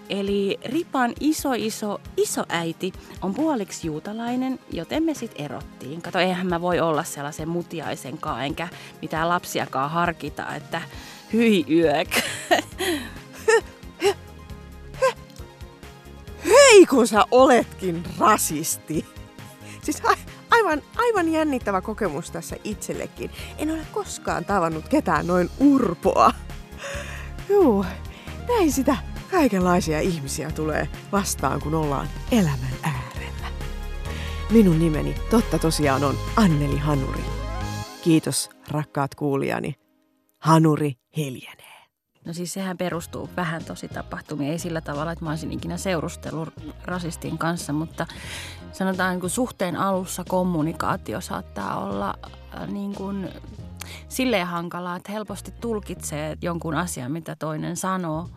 Eli 0.10 0.60
Ripan 0.65 1.13
iso 1.20 1.54
iso 1.54 2.01
isoäiti 2.18 2.94
on 3.22 3.34
puoliksi 3.34 3.88
juutalainen, 3.88 4.60
joten 4.72 5.04
me 5.04 5.13
sit 5.13 5.32
erottiin. 5.36 6.01
Kato, 6.01 6.20
eihän 6.20 6.48
mä 6.48 6.62
voi 6.62 6.80
olla 6.80 7.04
sellaisen 7.04 7.50
mutiaisenkaan, 7.50 8.46
enkä 8.46 8.68
mitään 9.01 9.30
lapsiakaan 9.30 9.92
harkita, 9.92 10.56
että 10.56 10.82
hyi 11.34 11.65
yök. 11.70 12.10
Kun 16.96 17.08
sä 17.08 17.25
oletkin 17.32 18.04
rasisti. 18.20 19.06
Siis 19.82 20.02
aivan, 20.52 20.82
aivan 20.96 21.32
jännittävä 21.32 21.82
kokemus 21.82 22.32
tässä 22.32 22.56
itsellekin. 22.64 23.32
En 23.58 23.72
ole 23.72 23.82
koskaan 23.92 24.46
tavannut 24.46 24.88
ketään 24.88 25.28
noin 25.28 25.50
urpoa. 25.60 26.32
Juu, 27.50 27.86
näin 28.48 28.72
sitä 28.72 28.98
kaikenlaisia 29.32 30.00
ihmisiä 30.00 30.52
tulee 30.52 30.88
vastaan, 31.12 31.62
kun 31.62 31.74
ollaan 31.74 32.08
elämän 32.32 32.75
äärellä. 32.84 33.48
Minun 34.50 34.80
nimeni 34.80 35.16
totta 35.30 35.60
tosiaan 35.60 36.04
on 36.04 36.16
Anneli 36.36 36.78
Hanuri. 36.78 37.22
Kiitos 38.04 38.50
rakkaat 38.72 39.16
kuulijani. 39.16 39.75
Hanuri 40.40 40.94
hiljenee. 41.18 41.65
No 42.25 42.34
siis 42.34 42.53
sehän 42.53 42.77
perustuu 42.77 43.29
vähän 43.38 43.65
tosi 43.65 43.88
tapahtumiin. 43.88 44.51
Ei 44.51 44.60
sillä 44.60 44.82
tavalla, 44.82 45.12
että 45.12 45.25
mä 45.25 45.29
olisin 45.29 45.51
ikinä 45.51 45.77
seurustellut 45.77 46.50
rasistin 46.84 47.38
kanssa, 47.38 47.74
mutta 47.74 48.08
sanotaan 48.72 49.20
niin 49.20 49.29
suhteen 49.29 49.75
alussa 49.75 50.24
kommunikaatio 50.29 51.22
saattaa 51.22 51.86
olla 51.86 52.13
äh, 52.25 52.67
niin 52.67 52.96
kuin 52.96 53.29
silleen 54.10 54.48
hankalaa, 54.48 54.96
että 54.96 55.12
helposti 55.12 55.51
tulkitsee 55.51 56.38
jonkun 56.41 56.75
asian, 56.75 57.12
mitä 57.12 57.36
toinen 57.36 57.77
sanoo, 57.77 58.29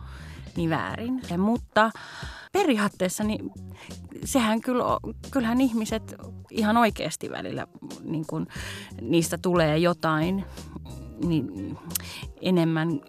niin 0.55 0.69
väärin. 0.69 1.21
Ja, 1.29 1.37
mutta 1.37 1.91
periaatteessa 2.51 3.23
niin 3.23 3.51
sehän 4.25 4.61
kyllä, 4.61 4.83
kyllähän 5.31 5.61
ihmiset 5.61 6.15
ihan 6.51 6.77
oikeasti 6.77 7.29
välillä, 7.29 7.67
niin 8.03 8.25
kuin, 8.27 8.47
niistä 9.01 9.37
tulee 9.37 9.77
jotain 9.77 10.45
niin, 11.25 11.77
enemmän 12.41 13.01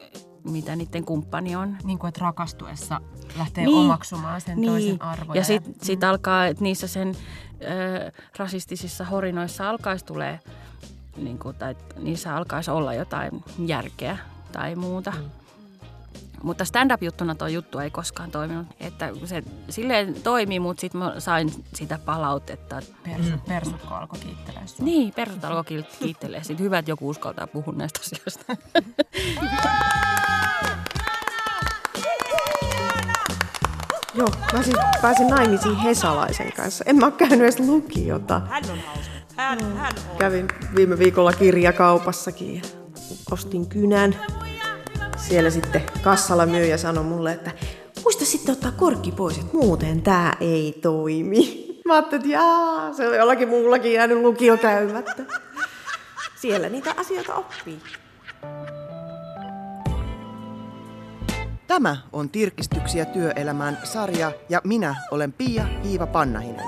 mitä 0.44 0.76
niiden 0.76 1.04
kumppani 1.04 1.56
on. 1.56 1.76
Niin 1.84 1.98
kuin, 1.98 2.08
että 2.08 2.20
rakastuessa 2.20 3.00
lähtee 3.38 3.64
niin. 3.64 3.78
omaksumaan 3.78 4.40
sen 4.40 4.56
niin. 4.56 4.72
toisen 4.72 5.02
arvoja. 5.02 5.40
Ja 5.40 5.44
sitten 5.44 5.74
sit 5.82 6.04
alkaa, 6.04 6.46
että 6.46 6.62
niissä 6.62 6.86
sen 6.86 7.16
ö, 7.62 8.12
rasistisissa 8.36 9.04
horinoissa 9.04 9.70
alkaisi 9.70 10.04
tulee, 10.04 10.40
niin 11.16 11.38
kuin, 11.38 11.56
tai 11.56 11.76
niissä 11.98 12.36
alkaisi 12.36 12.70
olla 12.70 12.94
jotain 12.94 13.44
järkeä 13.66 14.18
tai 14.52 14.74
muuta. 14.74 15.10
Mm. 15.10 15.30
Mutta 16.42 16.64
stand-up-juttuna 16.64 17.34
tuo 17.34 17.48
juttu 17.48 17.78
ei 17.78 17.90
koskaan 17.90 18.30
toiminut. 18.30 18.66
Että 18.80 19.10
se 19.24 19.42
silleen 19.68 20.14
toimii, 20.22 20.60
mutta 20.60 20.80
sitten 20.80 20.98
mä 20.98 21.14
sain 21.18 21.64
sitä 21.74 21.98
palautetta. 21.98 22.82
Persu, 23.04 23.38
persukko 23.48 23.94
alkoi 23.94 24.18
kiittelee 24.18 24.66
sua. 24.66 24.84
Niin, 24.84 25.12
persut 25.14 25.44
alkoi 25.44 25.80
kiit- 25.80 25.96
kiittelee. 25.98 26.44
Sitten 26.44 26.64
hyvä, 26.64 26.78
että 26.78 26.90
joku 26.90 27.08
uskaltaa 27.08 27.46
puhua 27.46 27.74
näistä 27.76 28.00
asioista. 28.00 28.56
Joo, 34.20 34.28
mä 34.52 34.62
siis 34.62 34.76
pääsin 35.02 35.26
naimisiin 35.26 35.76
Hesalaisen 35.76 36.52
kanssa. 36.52 36.84
En 36.86 36.96
mä 36.96 37.06
oo 37.06 37.10
käynyt 37.10 37.40
edes 37.40 37.58
lukiota. 37.58 38.40
Hän 38.40 38.62
on 38.70 38.78
hauska. 38.78 39.14
Hän, 39.36 39.58
hän 39.76 39.92
on. 40.10 40.16
Kävin 40.18 40.48
viime 40.76 40.98
viikolla 40.98 41.32
kirjakaupassakin 41.32 42.54
ja 42.54 42.62
ostin 43.30 43.68
kynän. 43.68 44.16
Siellä 45.16 45.50
sitten 45.50 45.82
kassalla 46.02 46.46
myyjä 46.46 46.76
sanoi 46.76 47.04
mulle, 47.04 47.32
että 47.32 47.50
muista 48.02 48.24
sitten 48.24 48.52
ottaa 48.52 48.72
korkki 48.72 49.12
pois, 49.12 49.38
että 49.38 49.56
muuten 49.56 50.02
tää 50.02 50.36
ei 50.40 50.78
toimi. 50.82 51.66
Mä 51.86 51.94
ajattelin, 51.94 52.24
että 52.24 52.32
jaa, 52.32 52.92
se 52.92 53.08
on 53.08 53.16
jollakin 53.16 53.48
muullakin 53.48 53.92
jäänyt 53.92 54.18
lukio 54.18 54.56
käymättä. 54.56 55.22
Siellä 56.40 56.68
niitä 56.68 56.94
asioita 56.96 57.34
oppii. 57.34 57.78
Tämä 61.70 61.96
on 62.12 62.28
Tirkistyksiä 62.28 63.04
työelämään 63.04 63.78
sarja 63.84 64.32
ja 64.48 64.60
minä 64.64 64.94
olen 65.10 65.32
Pia 65.32 65.64
Hiiva 65.84 66.06
Pannahinen. 66.06 66.66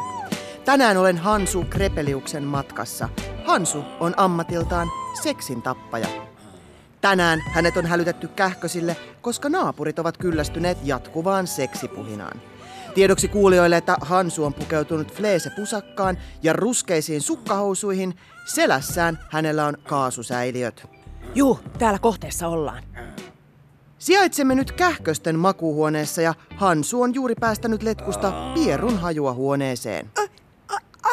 Tänään 0.65 0.97
olen 0.97 1.19
Hansu 1.19 1.65
Krepeliuksen 1.71 2.45
matkassa. 2.45 3.09
Hansu 3.45 3.85
on 4.01 4.15
ammatiltaan 4.17 4.89
seksin 5.23 5.63
tappaja. 5.63 6.09
Tänään 7.01 7.41
hänet 7.55 7.77
on 7.77 7.87
hälytetty 7.87 8.29
kähkösille, 8.29 8.97
koska 9.23 9.49
naapurit 9.49 9.99
ovat 9.99 10.19
kyllästyneet 10.19 10.79
jatkuvaan 10.85 11.47
seksipuhinaan. 11.47 12.41
Tiedoksi 12.95 13.29
kuulijoille, 13.29 13.77
että 13.77 13.97
Hansu 14.01 14.45
on 14.45 14.55
pukeutunut 14.55 15.13
fleese-pusakkaan 15.15 16.19
ja 16.43 16.53
ruskeisiin 16.53 17.21
sukkahousuihin. 17.21 18.17
Selässään 18.47 19.19
hänellä 19.31 19.67
on 19.67 19.75
kaasusäiliöt. 19.89 20.89
Juu, 21.35 21.61
täällä 21.79 21.99
kohteessa 21.99 22.49
ollaan. 22.49 22.83
Sijaitsemme 24.03 24.55
nyt 24.55 24.73
Kähkösten 24.73 25.39
makuuhuoneessa 25.39 26.23
ja 26.23 26.35
Hansu 26.57 27.03
on 27.03 27.15
juuri 27.15 27.35
päästänyt 27.35 27.83
letkusta 27.83 28.33
pierun 28.55 28.99
hajua 28.99 29.33
huoneeseen. 29.33 30.11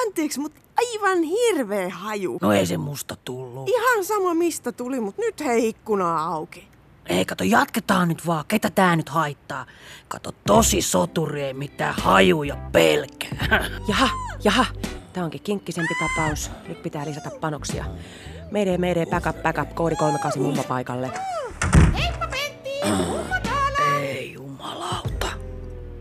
Anteeksi, 0.05 0.39
mutta 0.39 0.62
aivan 0.77 1.24
hirveä 1.24 1.89
haju. 1.89 2.38
No 2.41 2.53
ei 2.53 2.65
se 2.65 2.77
musta 2.77 3.15
tullut. 3.25 3.69
Ihan 3.69 4.05
sama 4.05 4.34
mistä 4.34 4.72
tuli, 4.72 5.00
mutta 5.00 5.22
nyt 5.22 5.39
hei 5.39 5.69
ikkuna 5.69 6.25
auki. 6.25 6.67
Ei 7.05 7.25
kato, 7.25 7.43
jatketaan 7.43 8.08
nyt 8.08 8.27
vaan. 8.27 8.46
Ketä 8.48 8.69
tää 8.69 8.96
nyt 8.96 9.10
haittaa? 9.10 9.65
Kato, 10.08 10.31
tosi 10.46 10.81
soturi 10.81 11.43
ei 11.43 11.53
mitään 11.53 11.96
hajuja 11.98 12.58
pelkää. 12.72 13.69
Jaha, 13.89 14.10
jaha. 14.43 14.65
Tää 15.13 15.24
onkin 15.24 15.41
kinkkisempi 15.41 15.93
tapaus. 16.00 16.51
Nyt 16.67 16.84
pitää 16.84 17.05
lisätä 17.05 17.31
panoksia. 17.41 17.86
Meidän, 18.51 18.81
meidän, 18.81 19.08
backup, 19.08 19.43
backup, 19.43 19.75
koodi 19.75 19.96
38 19.96 20.41
mummo 20.43 20.63
paikalle. 20.63 21.12
Heippa! 21.98 22.28
Ei 24.01 24.33
jumalauta. 24.33 25.27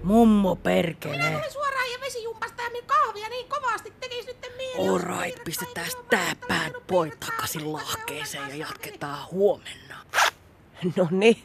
Mummo 0.03 0.57
perkele. 0.57 1.43
suoraan 1.53 1.91
ja 1.93 2.01
vesijumpasta 2.01 2.63
ja 2.63 2.83
kahvia 2.87 3.29
niin 3.29 3.49
kovasti 3.49 3.93
tekis 4.01 4.27
nyt 4.27 4.47
mieli. 4.57 4.89
Alright, 4.89 5.45
pistetään 5.45 5.91
tää 6.11 6.33
bad 6.49 6.81
boy 6.89 7.11
takaisin 7.11 7.73
lahkeeseen 7.73 8.49
ja 8.49 8.57
jatketaan 8.57 9.27
huomenna. 9.31 9.97
No 10.97 11.09
niin. 11.11 11.43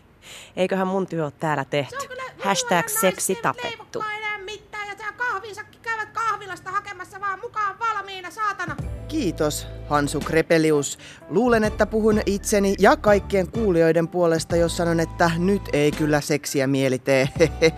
Eiköhän 0.55 0.87
mun 0.87 1.07
työ 1.07 1.23
ole 1.23 1.33
täällä 1.39 1.65
tehty. 1.65 1.95
Hashtag 2.43 2.87
seksi 2.87 3.35
tapettu. 3.35 4.03
Enää 4.17 4.37
mitään 4.37 4.87
ja 4.87 4.95
tää 4.95 5.11
kahvinsakki 5.11 5.77
käyvät 5.81 6.09
kahvilasta 6.09 6.71
hakemassa 6.71 7.21
vaan 7.21 7.39
mukaan 7.39 7.79
valmiina, 7.79 8.31
saatana. 8.31 8.75
Kiitos, 9.07 9.67
Hansu 9.89 10.19
Krepelius. 10.19 10.99
Luulen, 11.29 11.63
että 11.63 11.85
puhun 11.85 12.21
itseni 12.25 12.75
ja 12.79 12.97
kaikkien 12.97 13.51
kuulijoiden 13.51 14.07
puolesta, 14.07 14.55
jos 14.55 14.77
sanon, 14.77 14.99
että 14.99 15.31
nyt 15.37 15.61
ei 15.73 15.91
kyllä 15.91 16.21
seksiä 16.21 16.67
mieli 16.67 16.99
tee. 16.99 17.29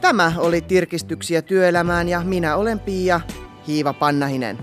Tämä 0.00 0.32
oli 0.36 0.60
Tirkistyksiä 0.60 1.42
työelämään 1.42 2.08
ja 2.08 2.20
minä 2.20 2.56
olen 2.56 2.80
Pia 2.80 3.20
Hiiva 3.66 3.92
Pannahinen. 3.92 4.58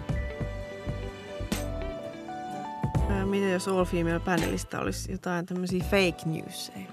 Mitä 3.26 3.46
jos 3.46 3.68
All 3.68 3.86
Female 3.86 4.20
Panelista 4.20 4.80
olisi 4.80 5.12
jotain 5.12 5.46
tämmöisiä 5.46 5.84
fake 5.84 6.26
newsia? 6.26 6.88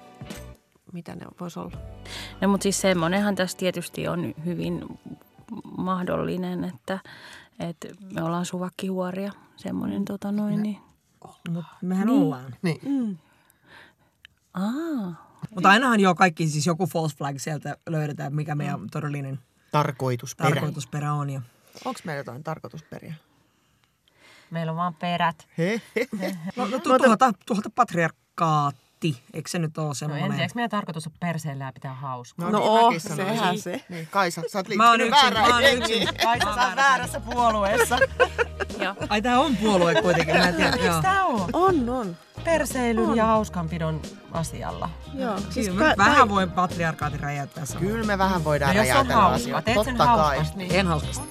Mitä 0.93 1.15
ne 1.15 1.27
vois 1.41 1.57
olla? 1.57 1.77
No 2.41 2.49
mutta 2.49 2.63
siis 2.63 2.81
semmoinenhan 2.81 3.35
tässä 3.35 3.59
tietysti 3.59 4.09
on 4.09 4.35
hyvin 4.45 4.85
mahdollinen, 5.77 6.65
että, 6.65 6.99
että 7.69 7.89
me 8.15 8.23
ollaan 8.23 8.47
suvakkihuoria, 8.47 9.33
semmoinen 9.57 10.05
tota 10.05 10.33
noin. 10.33 10.63
Niin. 10.63 10.79
No, 11.51 11.65
mehän 11.83 12.07
Niin. 12.07 12.23
ollaan. 12.23 12.57
Niin. 12.63 12.81
Mm. 12.85 13.17
Aa. 14.55 15.33
Mutta 15.55 15.69
ainahan 15.71 16.01
jo 16.01 16.15
kaikki, 16.15 16.49
siis 16.49 16.67
joku 16.67 16.87
false 16.87 17.17
flag 17.17 17.39
sieltä 17.39 17.77
löydetään, 17.89 18.35
mikä 18.35 18.55
meidän 18.55 18.81
todellinen 18.91 19.39
Tarkoitusperä. 19.73 20.51
tarkoitusperä 20.51 21.13
on. 21.13 21.31
Ja 21.31 21.43
Onko 21.85 22.01
meillä 22.05 22.19
jotain 22.21 22.45
tarkoitusperiä? 22.45 23.15
Meillä 24.51 24.73
on 24.73 24.77
vaan 24.77 24.95
perät. 24.95 25.49
No, 26.57 26.67
no 26.67 26.79
tu- 26.79 26.99
tuolta, 26.99 27.33
tuolta 27.47 27.71
patriarkaatti, 29.03 29.23
eikö 29.35 29.51
se 29.51 29.59
nyt 29.59 29.79
ole 29.79 29.87
No 29.87 29.95
semmoinen? 29.95 30.25
en 30.25 30.31
tiedä, 30.31 30.43
eikö 30.43 30.53
meidän 30.55 30.71
tarkoitus 30.71 31.07
on 31.07 31.13
perseellä 31.21 31.65
ja 31.65 31.73
pitää 31.73 31.95
hauskaa? 31.95 32.51
No, 32.51 32.59
No, 32.59 32.75
niin 32.75 32.85
mäkin 32.85 33.01
sehän 33.01 33.37
sanoisin. 33.39 33.63
se. 33.63 33.85
Niin, 33.89 34.07
Kaisa, 34.11 34.43
sä 34.53 34.59
oot 34.59 34.69
Mä 34.77 34.91
oon 34.91 34.99
liittynyt 34.99 35.23
yksin, 35.25 35.35
väärään 35.35 35.49
mä 35.49 35.55
oon 35.55 35.65
yksin. 35.79 36.09
Kaisa, 36.23 36.47
Mä 36.47 36.55
sä 36.55 36.67
oot 36.67 36.77
väärässä 36.77 37.21
puolueessa. 37.21 37.99
Joo. 38.79 38.95
Ai 39.09 39.23
tää 39.23 39.41
on 39.41 39.57
puolue 39.57 39.95
kuitenkin, 40.03 40.37
mä 40.37 40.49
en 40.49 40.55
tiedä. 40.55 40.71
Eikö 40.71 40.85
joo. 40.87 41.03
tää 41.03 41.25
oo? 41.25 41.49
On, 41.53 41.89
on. 41.89 42.17
Perseilyn 42.45 43.17
ja 43.17 43.27
hauskanpidon 43.27 44.03
asialla. 44.33 44.91
Joo. 45.15 45.39
Siis 45.51 45.75
mä 45.75 45.95
vähän 45.99 46.29
voin 46.29 46.51
patriarkaatin 46.51 47.21
räjäyttää 47.21 47.65
samalla. 47.65 47.91
Kyllä 47.91 48.07
me 48.07 48.19
vähän 48.19 48.45
voidaan 48.45 48.75
No 48.77 48.81
on 48.81 48.87
räjäytellä 48.87 49.15
hauskaa, 49.15 49.35
asioita. 49.35 49.63
teet 49.63 49.85
sen 49.85 49.97
Totta 49.97 50.05
kai. 50.17 50.17
hauskasti. 50.37 50.57
Niin. 50.59 50.75
En 50.75 50.87
hauskasti. 50.87 51.29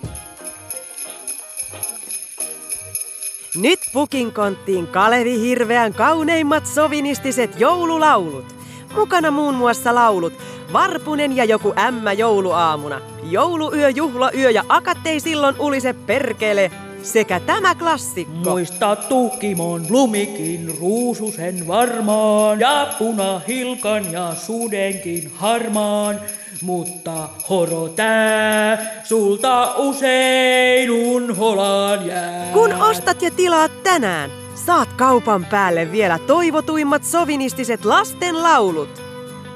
Nyt 3.56 3.80
pukinkonttiin 3.94 4.88
Kalevi 4.88 5.40
Hirveän 5.40 5.94
kauneimmat 5.94 6.66
sovinistiset 6.68 7.60
joululaulut. 7.60 8.56
Mukana 8.96 9.32
muun 9.32 9.56
muassa 9.56 9.96
laulut 9.96 10.34
Varpunen 10.74 11.36
ja 11.36 11.46
joku 11.46 11.74
ämmä 11.78 12.14
jouluaamuna, 12.14 13.02
Jouluyö, 13.24 13.90
juhlayö 13.90 14.50
ja 14.50 14.64
akattei 14.70 15.20
silloin 15.20 15.56
ulise 15.60 15.94
perkele 15.94 16.72
sekä 17.04 17.40
tämä 17.40 17.76
klassikko. 17.76 18.50
Muista 18.50 18.96
tukimon 18.96 19.86
lumikin 19.90 20.78
ruususen 20.80 21.68
varmaan 21.68 22.60
ja 22.60 22.88
punahilkan 23.00 24.12
ja 24.12 24.36
sudenkin 24.36 25.32
harmaan. 25.36 26.20
Mutta 26.62 27.30
horo 27.50 27.90
tää 27.90 28.78
sulta 29.04 29.74
usein 29.76 30.92
unholaan 30.92 32.08
jää. 32.08 32.50
Kun 32.54 32.74
ostat 32.74 33.22
ja 33.22 33.32
tilaat 33.32 33.84
tänään, 33.84 34.32
saat 34.56 34.94
kaupan 34.94 35.46
päälle 35.46 35.92
vielä 35.92 36.20
toivotuimmat 36.20 37.04
sovinistiset 37.04 37.86
lasten 37.86 38.44
laulut. 38.44 39.02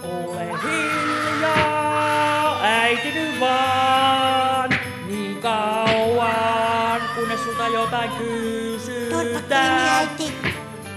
Ole 0.03 0.49
hiljaa, 0.63 2.59
äiti 2.61 3.11
nyt 3.11 3.39
vaan, 3.39 4.69
niin 5.07 5.37
kauan, 5.41 7.01
kunnes 7.15 7.43
sulta 7.43 7.67
jotain 7.67 8.11
kysytään. 8.11 10.09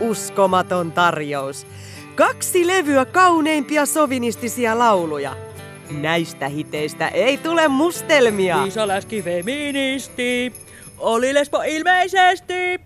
Uskomaton 0.00 0.92
tarjous. 0.92 1.66
Kaksi 2.14 2.66
levyä 2.66 3.04
kauneimpia 3.04 3.86
sovinistisia 3.86 4.78
lauluja. 4.78 5.47
Näistä 5.90 6.48
hiteistä 6.48 7.08
ei 7.08 7.36
tule 7.36 7.68
mustelmia. 7.68 8.62
Liisa 8.62 8.88
Läski 8.88 9.22
feministi, 9.22 10.52
oli 10.98 11.34
lesbo 11.34 11.62
ilmeisesti. 11.66 12.80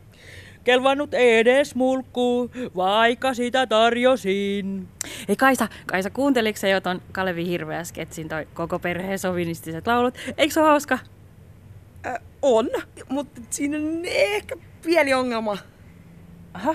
Kelvannut 0.64 1.14
edes 1.14 1.74
mulkku, 1.74 2.50
vaikka 2.76 3.34
sitä 3.34 3.66
tarjosin. 3.66 4.88
Ei 5.28 5.36
Kaisa, 5.36 5.68
Kaisa 5.86 6.10
kuunteliko 6.10 6.66
jo 6.66 6.80
ton 6.80 7.02
Kalevi 7.12 7.46
Hirveä 7.46 7.84
sketsin 7.84 8.28
toi 8.28 8.48
koko 8.54 8.78
perheen 8.78 9.18
sovinistiset 9.18 9.86
laulut? 9.86 10.14
Eikö 10.36 10.54
se 10.54 10.60
ole 10.60 10.68
hauska? 10.68 10.98
Äh, 12.06 12.14
on, 12.42 12.70
mutta 13.08 13.40
siinä 13.50 13.76
on 13.76 14.00
ehkä 14.04 14.56
pieni 14.82 15.14
ongelma. 15.14 15.58
Aha. 16.54 16.74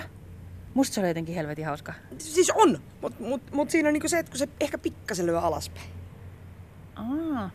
Musta 0.74 0.94
se 0.94 1.00
oli 1.00 1.08
jotenkin 1.08 1.34
helvetin 1.34 1.66
hauska. 1.66 1.94
Siis 2.18 2.52
on, 2.54 2.78
mutta 3.02 3.22
mut, 3.22 3.42
mut 3.52 3.70
siinä 3.70 3.88
on 3.88 3.92
niinku 3.92 4.08
se, 4.08 4.18
että 4.18 4.30
kun 4.30 4.38
se 4.38 4.48
ehkä 4.60 4.78
pikkasen 4.78 5.26
lyö 5.26 5.40
alaspäin. 5.40 5.86
Aa, 6.98 7.50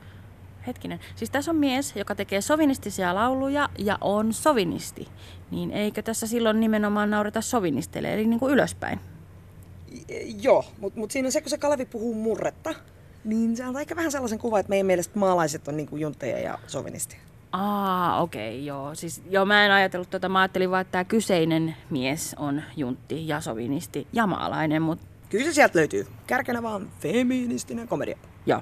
hetkinen. 0.67 0.99
Siis 1.15 1.29
tässä 1.29 1.51
on 1.51 1.57
mies, 1.57 1.95
joka 1.95 2.15
tekee 2.15 2.41
sovinistisia 2.41 3.15
lauluja 3.15 3.69
ja 3.77 3.97
on 4.01 4.33
sovinisti. 4.33 5.07
Niin 5.51 5.71
eikö 5.71 6.01
tässä 6.01 6.27
silloin 6.27 6.59
nimenomaan 6.59 7.09
naureta 7.09 7.41
sovinisteille, 7.41 8.13
eli 8.13 8.27
niin 8.27 8.39
kuin 8.39 8.53
ylöspäin? 8.53 8.99
Joo, 10.41 10.65
mutta 10.79 10.99
mut 10.99 11.11
siinä 11.11 11.27
on 11.27 11.31
se, 11.31 11.41
kun 11.41 11.49
se 11.49 11.57
Kalevi 11.57 11.85
puhuu 11.85 12.13
murretta, 12.13 12.73
niin 13.23 13.57
se 13.57 13.67
on 13.67 13.75
aika 13.75 13.95
vähän 13.95 14.11
sellaisen 14.11 14.39
kuva, 14.39 14.59
että 14.59 14.69
meidän 14.69 14.85
mielestä 14.85 15.19
maalaiset 15.19 15.67
on 15.67 15.77
niinku 15.77 15.95
juntteja 15.95 16.39
ja 16.39 16.59
sovinisteja. 16.67 17.21
Aa, 17.51 18.21
okei, 18.21 18.55
okay, 18.55 18.65
joo. 18.65 18.95
Siis, 18.95 19.21
joo, 19.29 19.45
mä 19.45 19.65
en 19.65 19.71
ajatellut 19.71 20.09
tota, 20.09 20.29
mä 20.29 20.41
ajattelin 20.41 20.71
vaan, 20.71 20.81
että 20.81 20.91
tämä 20.91 21.03
kyseinen 21.03 21.75
mies 21.89 22.35
on 22.39 22.61
juntti 22.77 23.27
ja 23.27 23.41
sovinisti 23.41 24.07
ja 24.13 24.27
maalainen, 24.27 24.81
mutta... 24.81 25.05
Kyllä 25.29 25.45
se 25.45 25.53
sieltä 25.53 25.79
löytyy. 25.79 26.07
Kärkenä 26.27 26.63
vaan 26.63 26.89
feministinen 26.99 27.87
komedia. 27.87 28.17
Joo, 28.45 28.61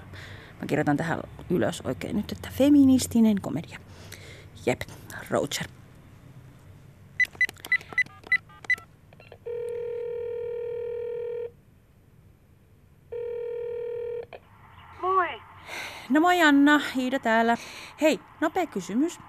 mä 0.61 0.67
kirjoitan 0.67 0.97
tähän 0.97 1.19
ylös 1.49 1.81
oikein 1.81 2.15
nyt, 2.15 2.31
että 2.31 2.49
feministinen 2.53 3.41
komedia. 3.41 3.79
Jep, 4.65 4.81
Roger. 5.29 5.67
Moi. 15.01 15.41
No 16.09 16.21
moi 16.21 16.41
Anna, 16.41 16.81
Iida 16.97 17.19
täällä. 17.19 17.57
Hei, 18.01 18.19
nopea 18.41 18.65
kysymys. 18.65 19.19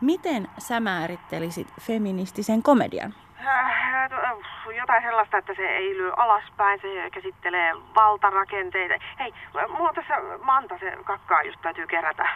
Miten 0.00 0.48
sä 0.58 0.80
määrittelisit 0.80 1.68
feministisen 1.80 2.62
komedian? 2.62 3.14
Äh, 3.46 4.10
to- 4.10 4.72
Jotain 4.72 5.02
sellaista, 5.02 5.38
että 5.38 5.52
se 5.56 5.62
ei 5.62 5.96
lyö 5.96 6.12
alaspäin, 6.16 6.80
se 6.82 7.10
käsittelee 7.10 7.72
valtarakenteita. 7.94 8.94
Hei, 9.18 9.32
mulla 9.68 9.88
on 9.88 9.94
tässä 9.94 10.14
manta, 10.42 10.78
se 10.78 10.92
kakkaa 11.04 11.42
just 11.42 11.58
täytyy 11.62 11.86
kerätä. 11.86 12.28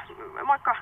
Moikka. 0.44 0.76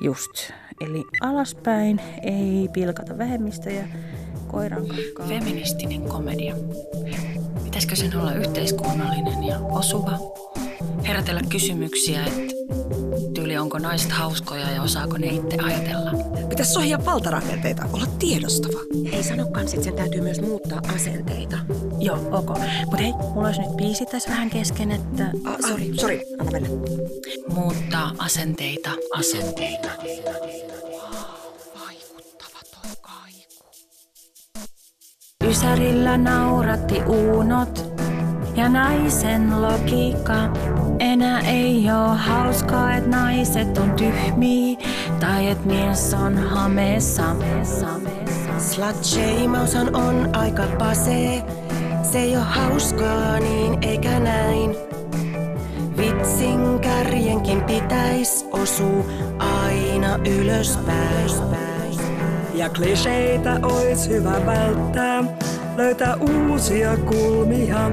Just. 0.00 0.52
Eli 0.80 1.04
alaspäin, 1.20 2.00
ei 2.22 2.68
pilkata 2.72 3.18
vähemmistöjä, 3.18 3.84
koiran 4.50 4.82
kakkaa. 4.88 5.26
Feministinen 5.26 6.08
komedia. 6.08 6.54
Pitäisikö 7.64 7.96
sen 7.96 8.20
olla 8.20 8.32
yhteiskunnallinen 8.32 9.44
ja 9.44 9.56
osuva? 9.70 10.12
Herätellä 11.08 11.40
kysymyksiä, 11.52 12.20
että 12.24 12.54
tyyli 13.34 13.58
onko 13.58 13.78
naiset 13.78 14.12
hauskoja 14.12 14.70
ja 14.70 14.82
osaako 14.82 15.18
ne 15.18 15.26
itse 15.26 15.56
ajatella. 15.64 16.35
Pitäisi 16.48 16.72
sohia 16.72 17.04
valtarakenteita, 17.04 17.82
olla 17.92 18.06
tiedostava. 18.18 18.78
Hei, 19.12 19.22
sano 19.22 19.46
kans, 19.46 19.74
että 19.74 19.84
sen 19.84 19.94
täytyy 19.94 20.20
myös 20.20 20.40
muuttaa 20.40 20.80
asenteita. 20.94 21.56
Joo, 21.98 22.18
ok. 22.30 22.48
Mutta 22.80 22.96
hei, 22.96 23.12
mulla 23.12 23.46
olisi 23.46 23.60
nyt 23.60 23.76
biisi 23.76 24.06
tässä 24.06 24.30
vähän 24.30 24.50
kesken, 24.50 24.90
että... 24.90 25.30
Ah, 25.44 25.56
sorry, 25.68 25.94
sorry, 25.94 26.20
anna 26.38 26.52
mennä. 26.52 26.68
Muuttaa 27.48 28.12
asenteita. 28.18 28.90
Asenteita. 29.14 29.88
Ysärillä 35.44 36.18
nauratti 36.18 37.02
uunot 37.02 37.92
ja 38.56 38.68
naisen 38.68 39.62
logiikka. 39.62 40.34
Enää 40.98 41.40
ei 41.40 41.90
oo 41.90 42.14
hauskaa, 42.14 42.96
et 42.96 43.06
naiset 43.06 43.78
on 43.78 43.90
tyhmiä 43.90 44.78
tai 45.26 45.48
et 45.50 45.64
mies 45.64 46.14
on 46.14 46.38
hameessa. 46.38 47.22
Slut-shameaushan 48.58 49.96
on 49.96 50.36
aika 50.36 50.62
pasee. 50.78 51.42
Se 52.02 52.18
ei 52.18 52.36
oo 52.36 52.42
hauskaa 52.42 53.38
niin 53.38 53.78
eikä 53.82 54.20
näin. 54.20 54.76
Vitsin 55.96 56.78
kärjenkin 56.80 57.62
pitäis 57.62 58.46
osuu 58.52 59.06
aina 59.38 60.18
ylöspäin. 60.38 61.30
Ja 62.54 62.68
kliseitä 62.68 63.60
ois 63.62 64.08
hyvä 64.08 64.46
välttää, 64.46 65.24
löytää 65.76 66.16
uusia 66.16 66.96
kulmia. 66.96 67.90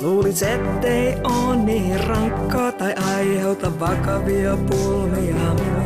Luulis 0.00 0.42
ettei 0.42 1.16
oo 1.24 1.54
niin 1.54 2.04
rankkaa 2.04 2.72
tai 2.72 2.94
aiheuta 3.14 3.80
vakavia 3.80 4.56
pulmia. 4.56 5.79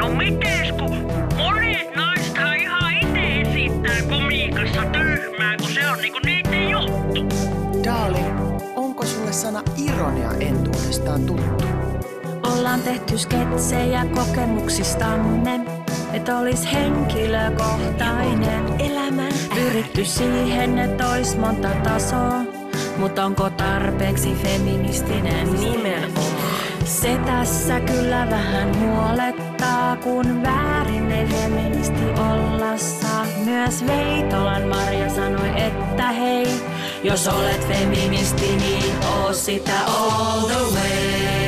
No 0.00 0.08
mites 0.08 0.72
kun 0.78 0.96
monet 1.36 1.96
naista 1.96 2.52
ihan 2.54 2.92
itse 2.94 3.40
esittää 3.40 4.02
komiikassa 4.08 4.82
tyhmää, 4.84 5.56
kun 5.56 5.68
se 5.68 5.88
on 5.90 5.98
niinku 5.98 6.18
niiden 6.24 6.68
juttu. 6.70 7.26
Darling, 7.84 8.40
onko 8.76 9.04
sulle 9.04 9.32
sana 9.32 9.62
ironia 9.76 10.30
entuudestaan 10.40 11.26
tuttu? 11.26 11.64
Ollaan 12.42 12.80
tehty 12.80 13.18
sketsejä 13.18 14.06
kokemuksistamme, 14.14 15.60
et 16.12 16.28
olis 16.28 16.72
henkilökohtainen 16.72 18.64
elämä. 18.78 19.28
Pyritty 19.54 20.04
siihen, 20.04 20.78
et 20.78 21.00
ois 21.00 21.36
monta 21.36 21.68
tasoa, 21.68 22.42
mut 22.96 23.18
onko 23.18 23.50
tarpeeksi 23.50 24.34
feministinen? 24.42 25.52
Nimenomaan. 25.52 26.30
Se 26.84 27.18
tässä 27.26 27.80
kyllä 27.80 28.26
vähän 28.30 28.80
huolettaa, 28.80 29.29
kun 30.02 30.42
väärin 30.42 31.12
ei 31.12 31.26
feministi 31.26 32.04
olla 32.04 32.76
saa. 32.76 33.26
Myös 33.44 33.86
Veitolan 33.86 34.62
Marja 34.62 35.10
sanoi, 35.10 35.62
että 35.62 36.12
hei, 36.12 36.46
jos 37.02 37.28
olet 37.28 37.68
feministi, 37.68 38.56
niin 38.56 38.94
oo 39.14 39.32
sitä 39.32 39.80
all 39.86 40.40
the 40.40 40.74
way. 40.74 41.39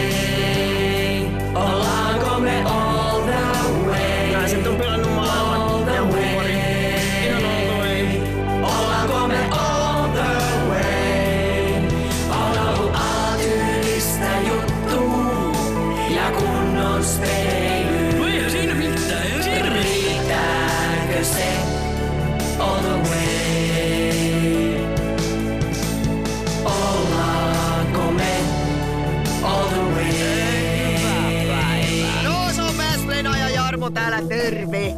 Jarmo 33.82 33.94
täällä, 33.94 34.28
terve! 34.28 34.94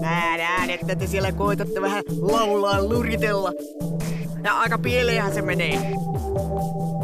Mä 0.00 0.36
näen, 0.36 0.70
että 0.70 0.96
te 0.96 1.06
siellä 1.06 1.32
koitatte 1.32 1.80
vähän 1.80 2.02
laulaa 2.20 2.82
luritella. 2.82 3.52
Ja 4.44 4.58
aika 4.58 4.78
pieleenhän 4.78 5.34
se 5.34 5.42
menee. 5.42 5.92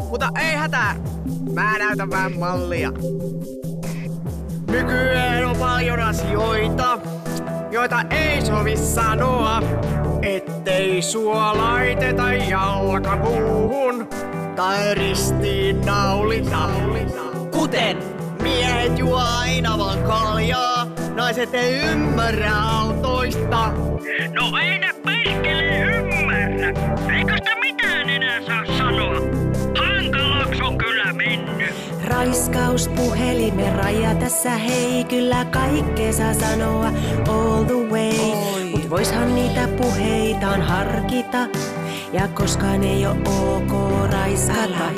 Mutta 0.09 0.29
ei 0.39 0.55
hätää, 0.55 0.95
mä 1.53 1.77
näytän 1.77 2.09
vähän 2.09 2.39
mallia. 2.39 2.91
Nykyään 4.67 5.45
on 5.45 5.55
paljon 5.57 5.99
asioita, 5.99 6.99
joita 7.71 8.01
ei 8.09 8.45
sovi 8.45 8.77
sanoa. 8.77 9.61
Ettei 10.21 11.01
sua 11.01 11.57
laiteta 11.57 12.33
jalkapuuhun 12.33 14.07
tai 14.55 14.95
ristiin 14.95 15.81
naulita. 15.81 16.69
Kuten 17.51 17.97
miehet 18.41 18.99
juo 18.99 19.17
aina 19.17 19.77
vaan 19.77 20.03
kaljaa, 20.03 20.74
naiset 21.15 21.53
ei 21.53 21.79
ymmärrä 21.79 22.51
autoista. 22.61 23.71
No 24.33 24.57
ei 24.63 24.79
ne 24.79 24.89
perkele 25.05 25.79
ymmärrä. 25.79 26.67
Eikö 27.17 27.33
sitä 27.37 27.55
mitään 27.63 28.09
enää 28.09 28.41
saa 28.41 28.65
sanoa? 28.77 29.21
Hankalaksi 29.77 30.61
on 30.61 30.77
kyllä 30.77 31.13
mennyt. 31.13 31.75
Raiskauspuhelimen 32.03 33.75
raja 33.75 34.15
tässä 34.15 34.49
hei, 34.49 35.03
kyllä 35.03 35.45
kaikkea 35.45 36.13
saa 36.13 36.33
sanoa 36.33 36.87
all 37.27 37.63
the 37.63 37.73
way. 37.73 38.54
Voishan 38.95 39.35
niitä 39.35 39.67
puheitaan 39.67 40.61
harkita, 40.61 41.37
ja 42.13 42.27
koskaan 42.27 42.83
ei 42.83 43.05
oo 43.05 43.15
ok 43.57 43.71
raiskata. 44.11 44.91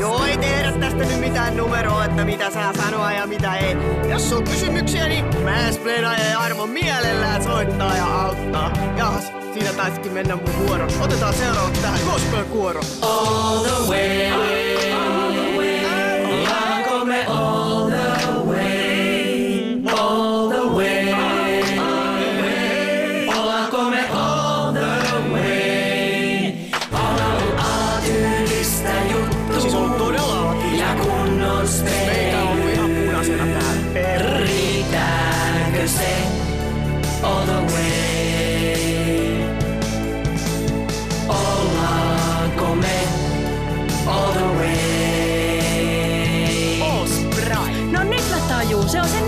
Joo, 0.00 0.24
ei 0.24 0.38
tehdä 0.38 0.72
tästä 0.72 1.04
nyt 1.04 1.20
mitään 1.20 1.56
numeroa, 1.56 2.04
että 2.04 2.24
mitä 2.24 2.50
saa 2.50 2.72
sanoa 2.72 3.12
ja 3.12 3.26
mitä 3.26 3.56
ei. 3.56 3.76
Jos 4.08 4.32
on 4.32 4.44
kysymyksiä, 4.44 5.08
niin 5.08 5.24
Mansplaina 5.44 6.18
ja 6.18 6.38
Armo 6.38 6.66
mielellään 6.66 7.44
soittaa 7.44 7.96
ja 7.96 8.22
auttaa. 8.22 8.72
Jahas, 8.96 9.32
siinä 9.52 9.72
taisikin 9.72 10.12
mennä 10.12 10.36
mun 10.36 10.66
vuoro. 10.66 10.88
Otetaan 11.00 11.34
seuraavaksi 11.34 11.82
tähän 11.82 12.00
gospel-kuoro. 12.06 12.80
All 13.02 13.58
the 13.58 13.88
way. 13.88 14.59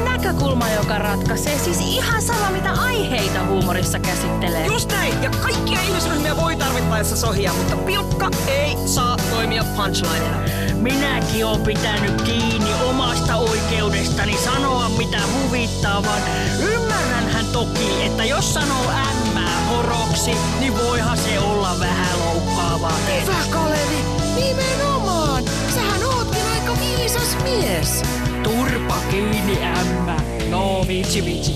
Näkökulma, 0.04 0.70
joka 0.70 0.98
ratkaisee. 0.98 1.58
Siis 1.58 1.80
ihan 1.80 2.22
sama, 2.22 2.50
mitä 2.50 2.72
aiheita 2.72 3.46
huumorissa 3.46 3.98
käsittelee. 3.98 4.66
Just 4.66 4.92
näin, 4.92 5.22
ja 5.22 5.30
kaikkia 5.30 5.80
ihmisryhmiä 5.80 6.36
voi 6.36 6.56
tarvittaessa 6.56 7.16
sohia, 7.16 7.52
mutta 7.52 7.76
pilkka 7.76 8.30
ei 8.46 8.76
saa 8.86 9.16
toimia 9.30 9.64
punchlineina. 9.64 10.36
Minäkin 10.74 11.46
olen 11.46 11.60
pitänyt 11.60 12.22
kiinni 12.22 12.74
omasta 12.88 13.36
oikeudestani 13.36 14.36
sanoa 14.36 14.88
mitä 14.88 15.18
huvittaa, 15.32 16.02
vaan 16.02 16.22
ymmärränhän 16.62 17.46
toki, 17.46 18.04
että 18.06 18.24
jos 18.24 18.54
sanoo 18.54 18.90
ämmää 18.90 19.60
horoksi, 19.70 20.30
niin 20.60 20.78
voihan 20.78 21.18
se 21.18 21.38
olla 21.38 21.80
vähän 21.80 22.18
loukkaavaa. 22.18 22.98
Hyvä 23.20 23.44
Kalevi, 23.50 24.04
nimenomaan. 24.36 25.44
Sähän 25.74 26.04
ootkin 26.04 26.46
aika 26.54 26.76
viisas 26.80 27.36
mies. 27.42 28.02
Turpa 28.42 28.96
kiinni 29.10 29.58
ämmä. 29.64 30.16
No 30.50 30.84
vitsi 30.88 31.24
vitsi. 31.24 31.54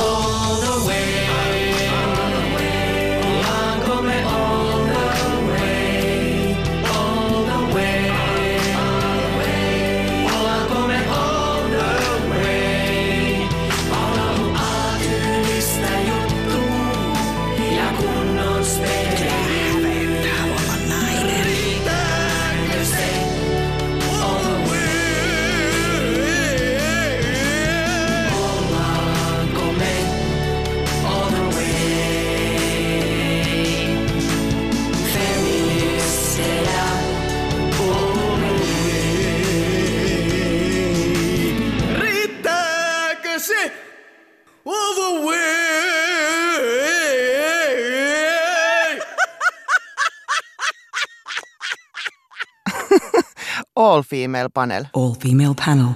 All 0.00 0.54
the 0.56 0.86
way. 0.86 1.00
Ollaanko 1.40 1.59
All 54.00 54.04
female 54.04 54.48
panel. 54.48 54.84
All 54.94 55.14
female 55.14 55.54
panel. 55.54 55.94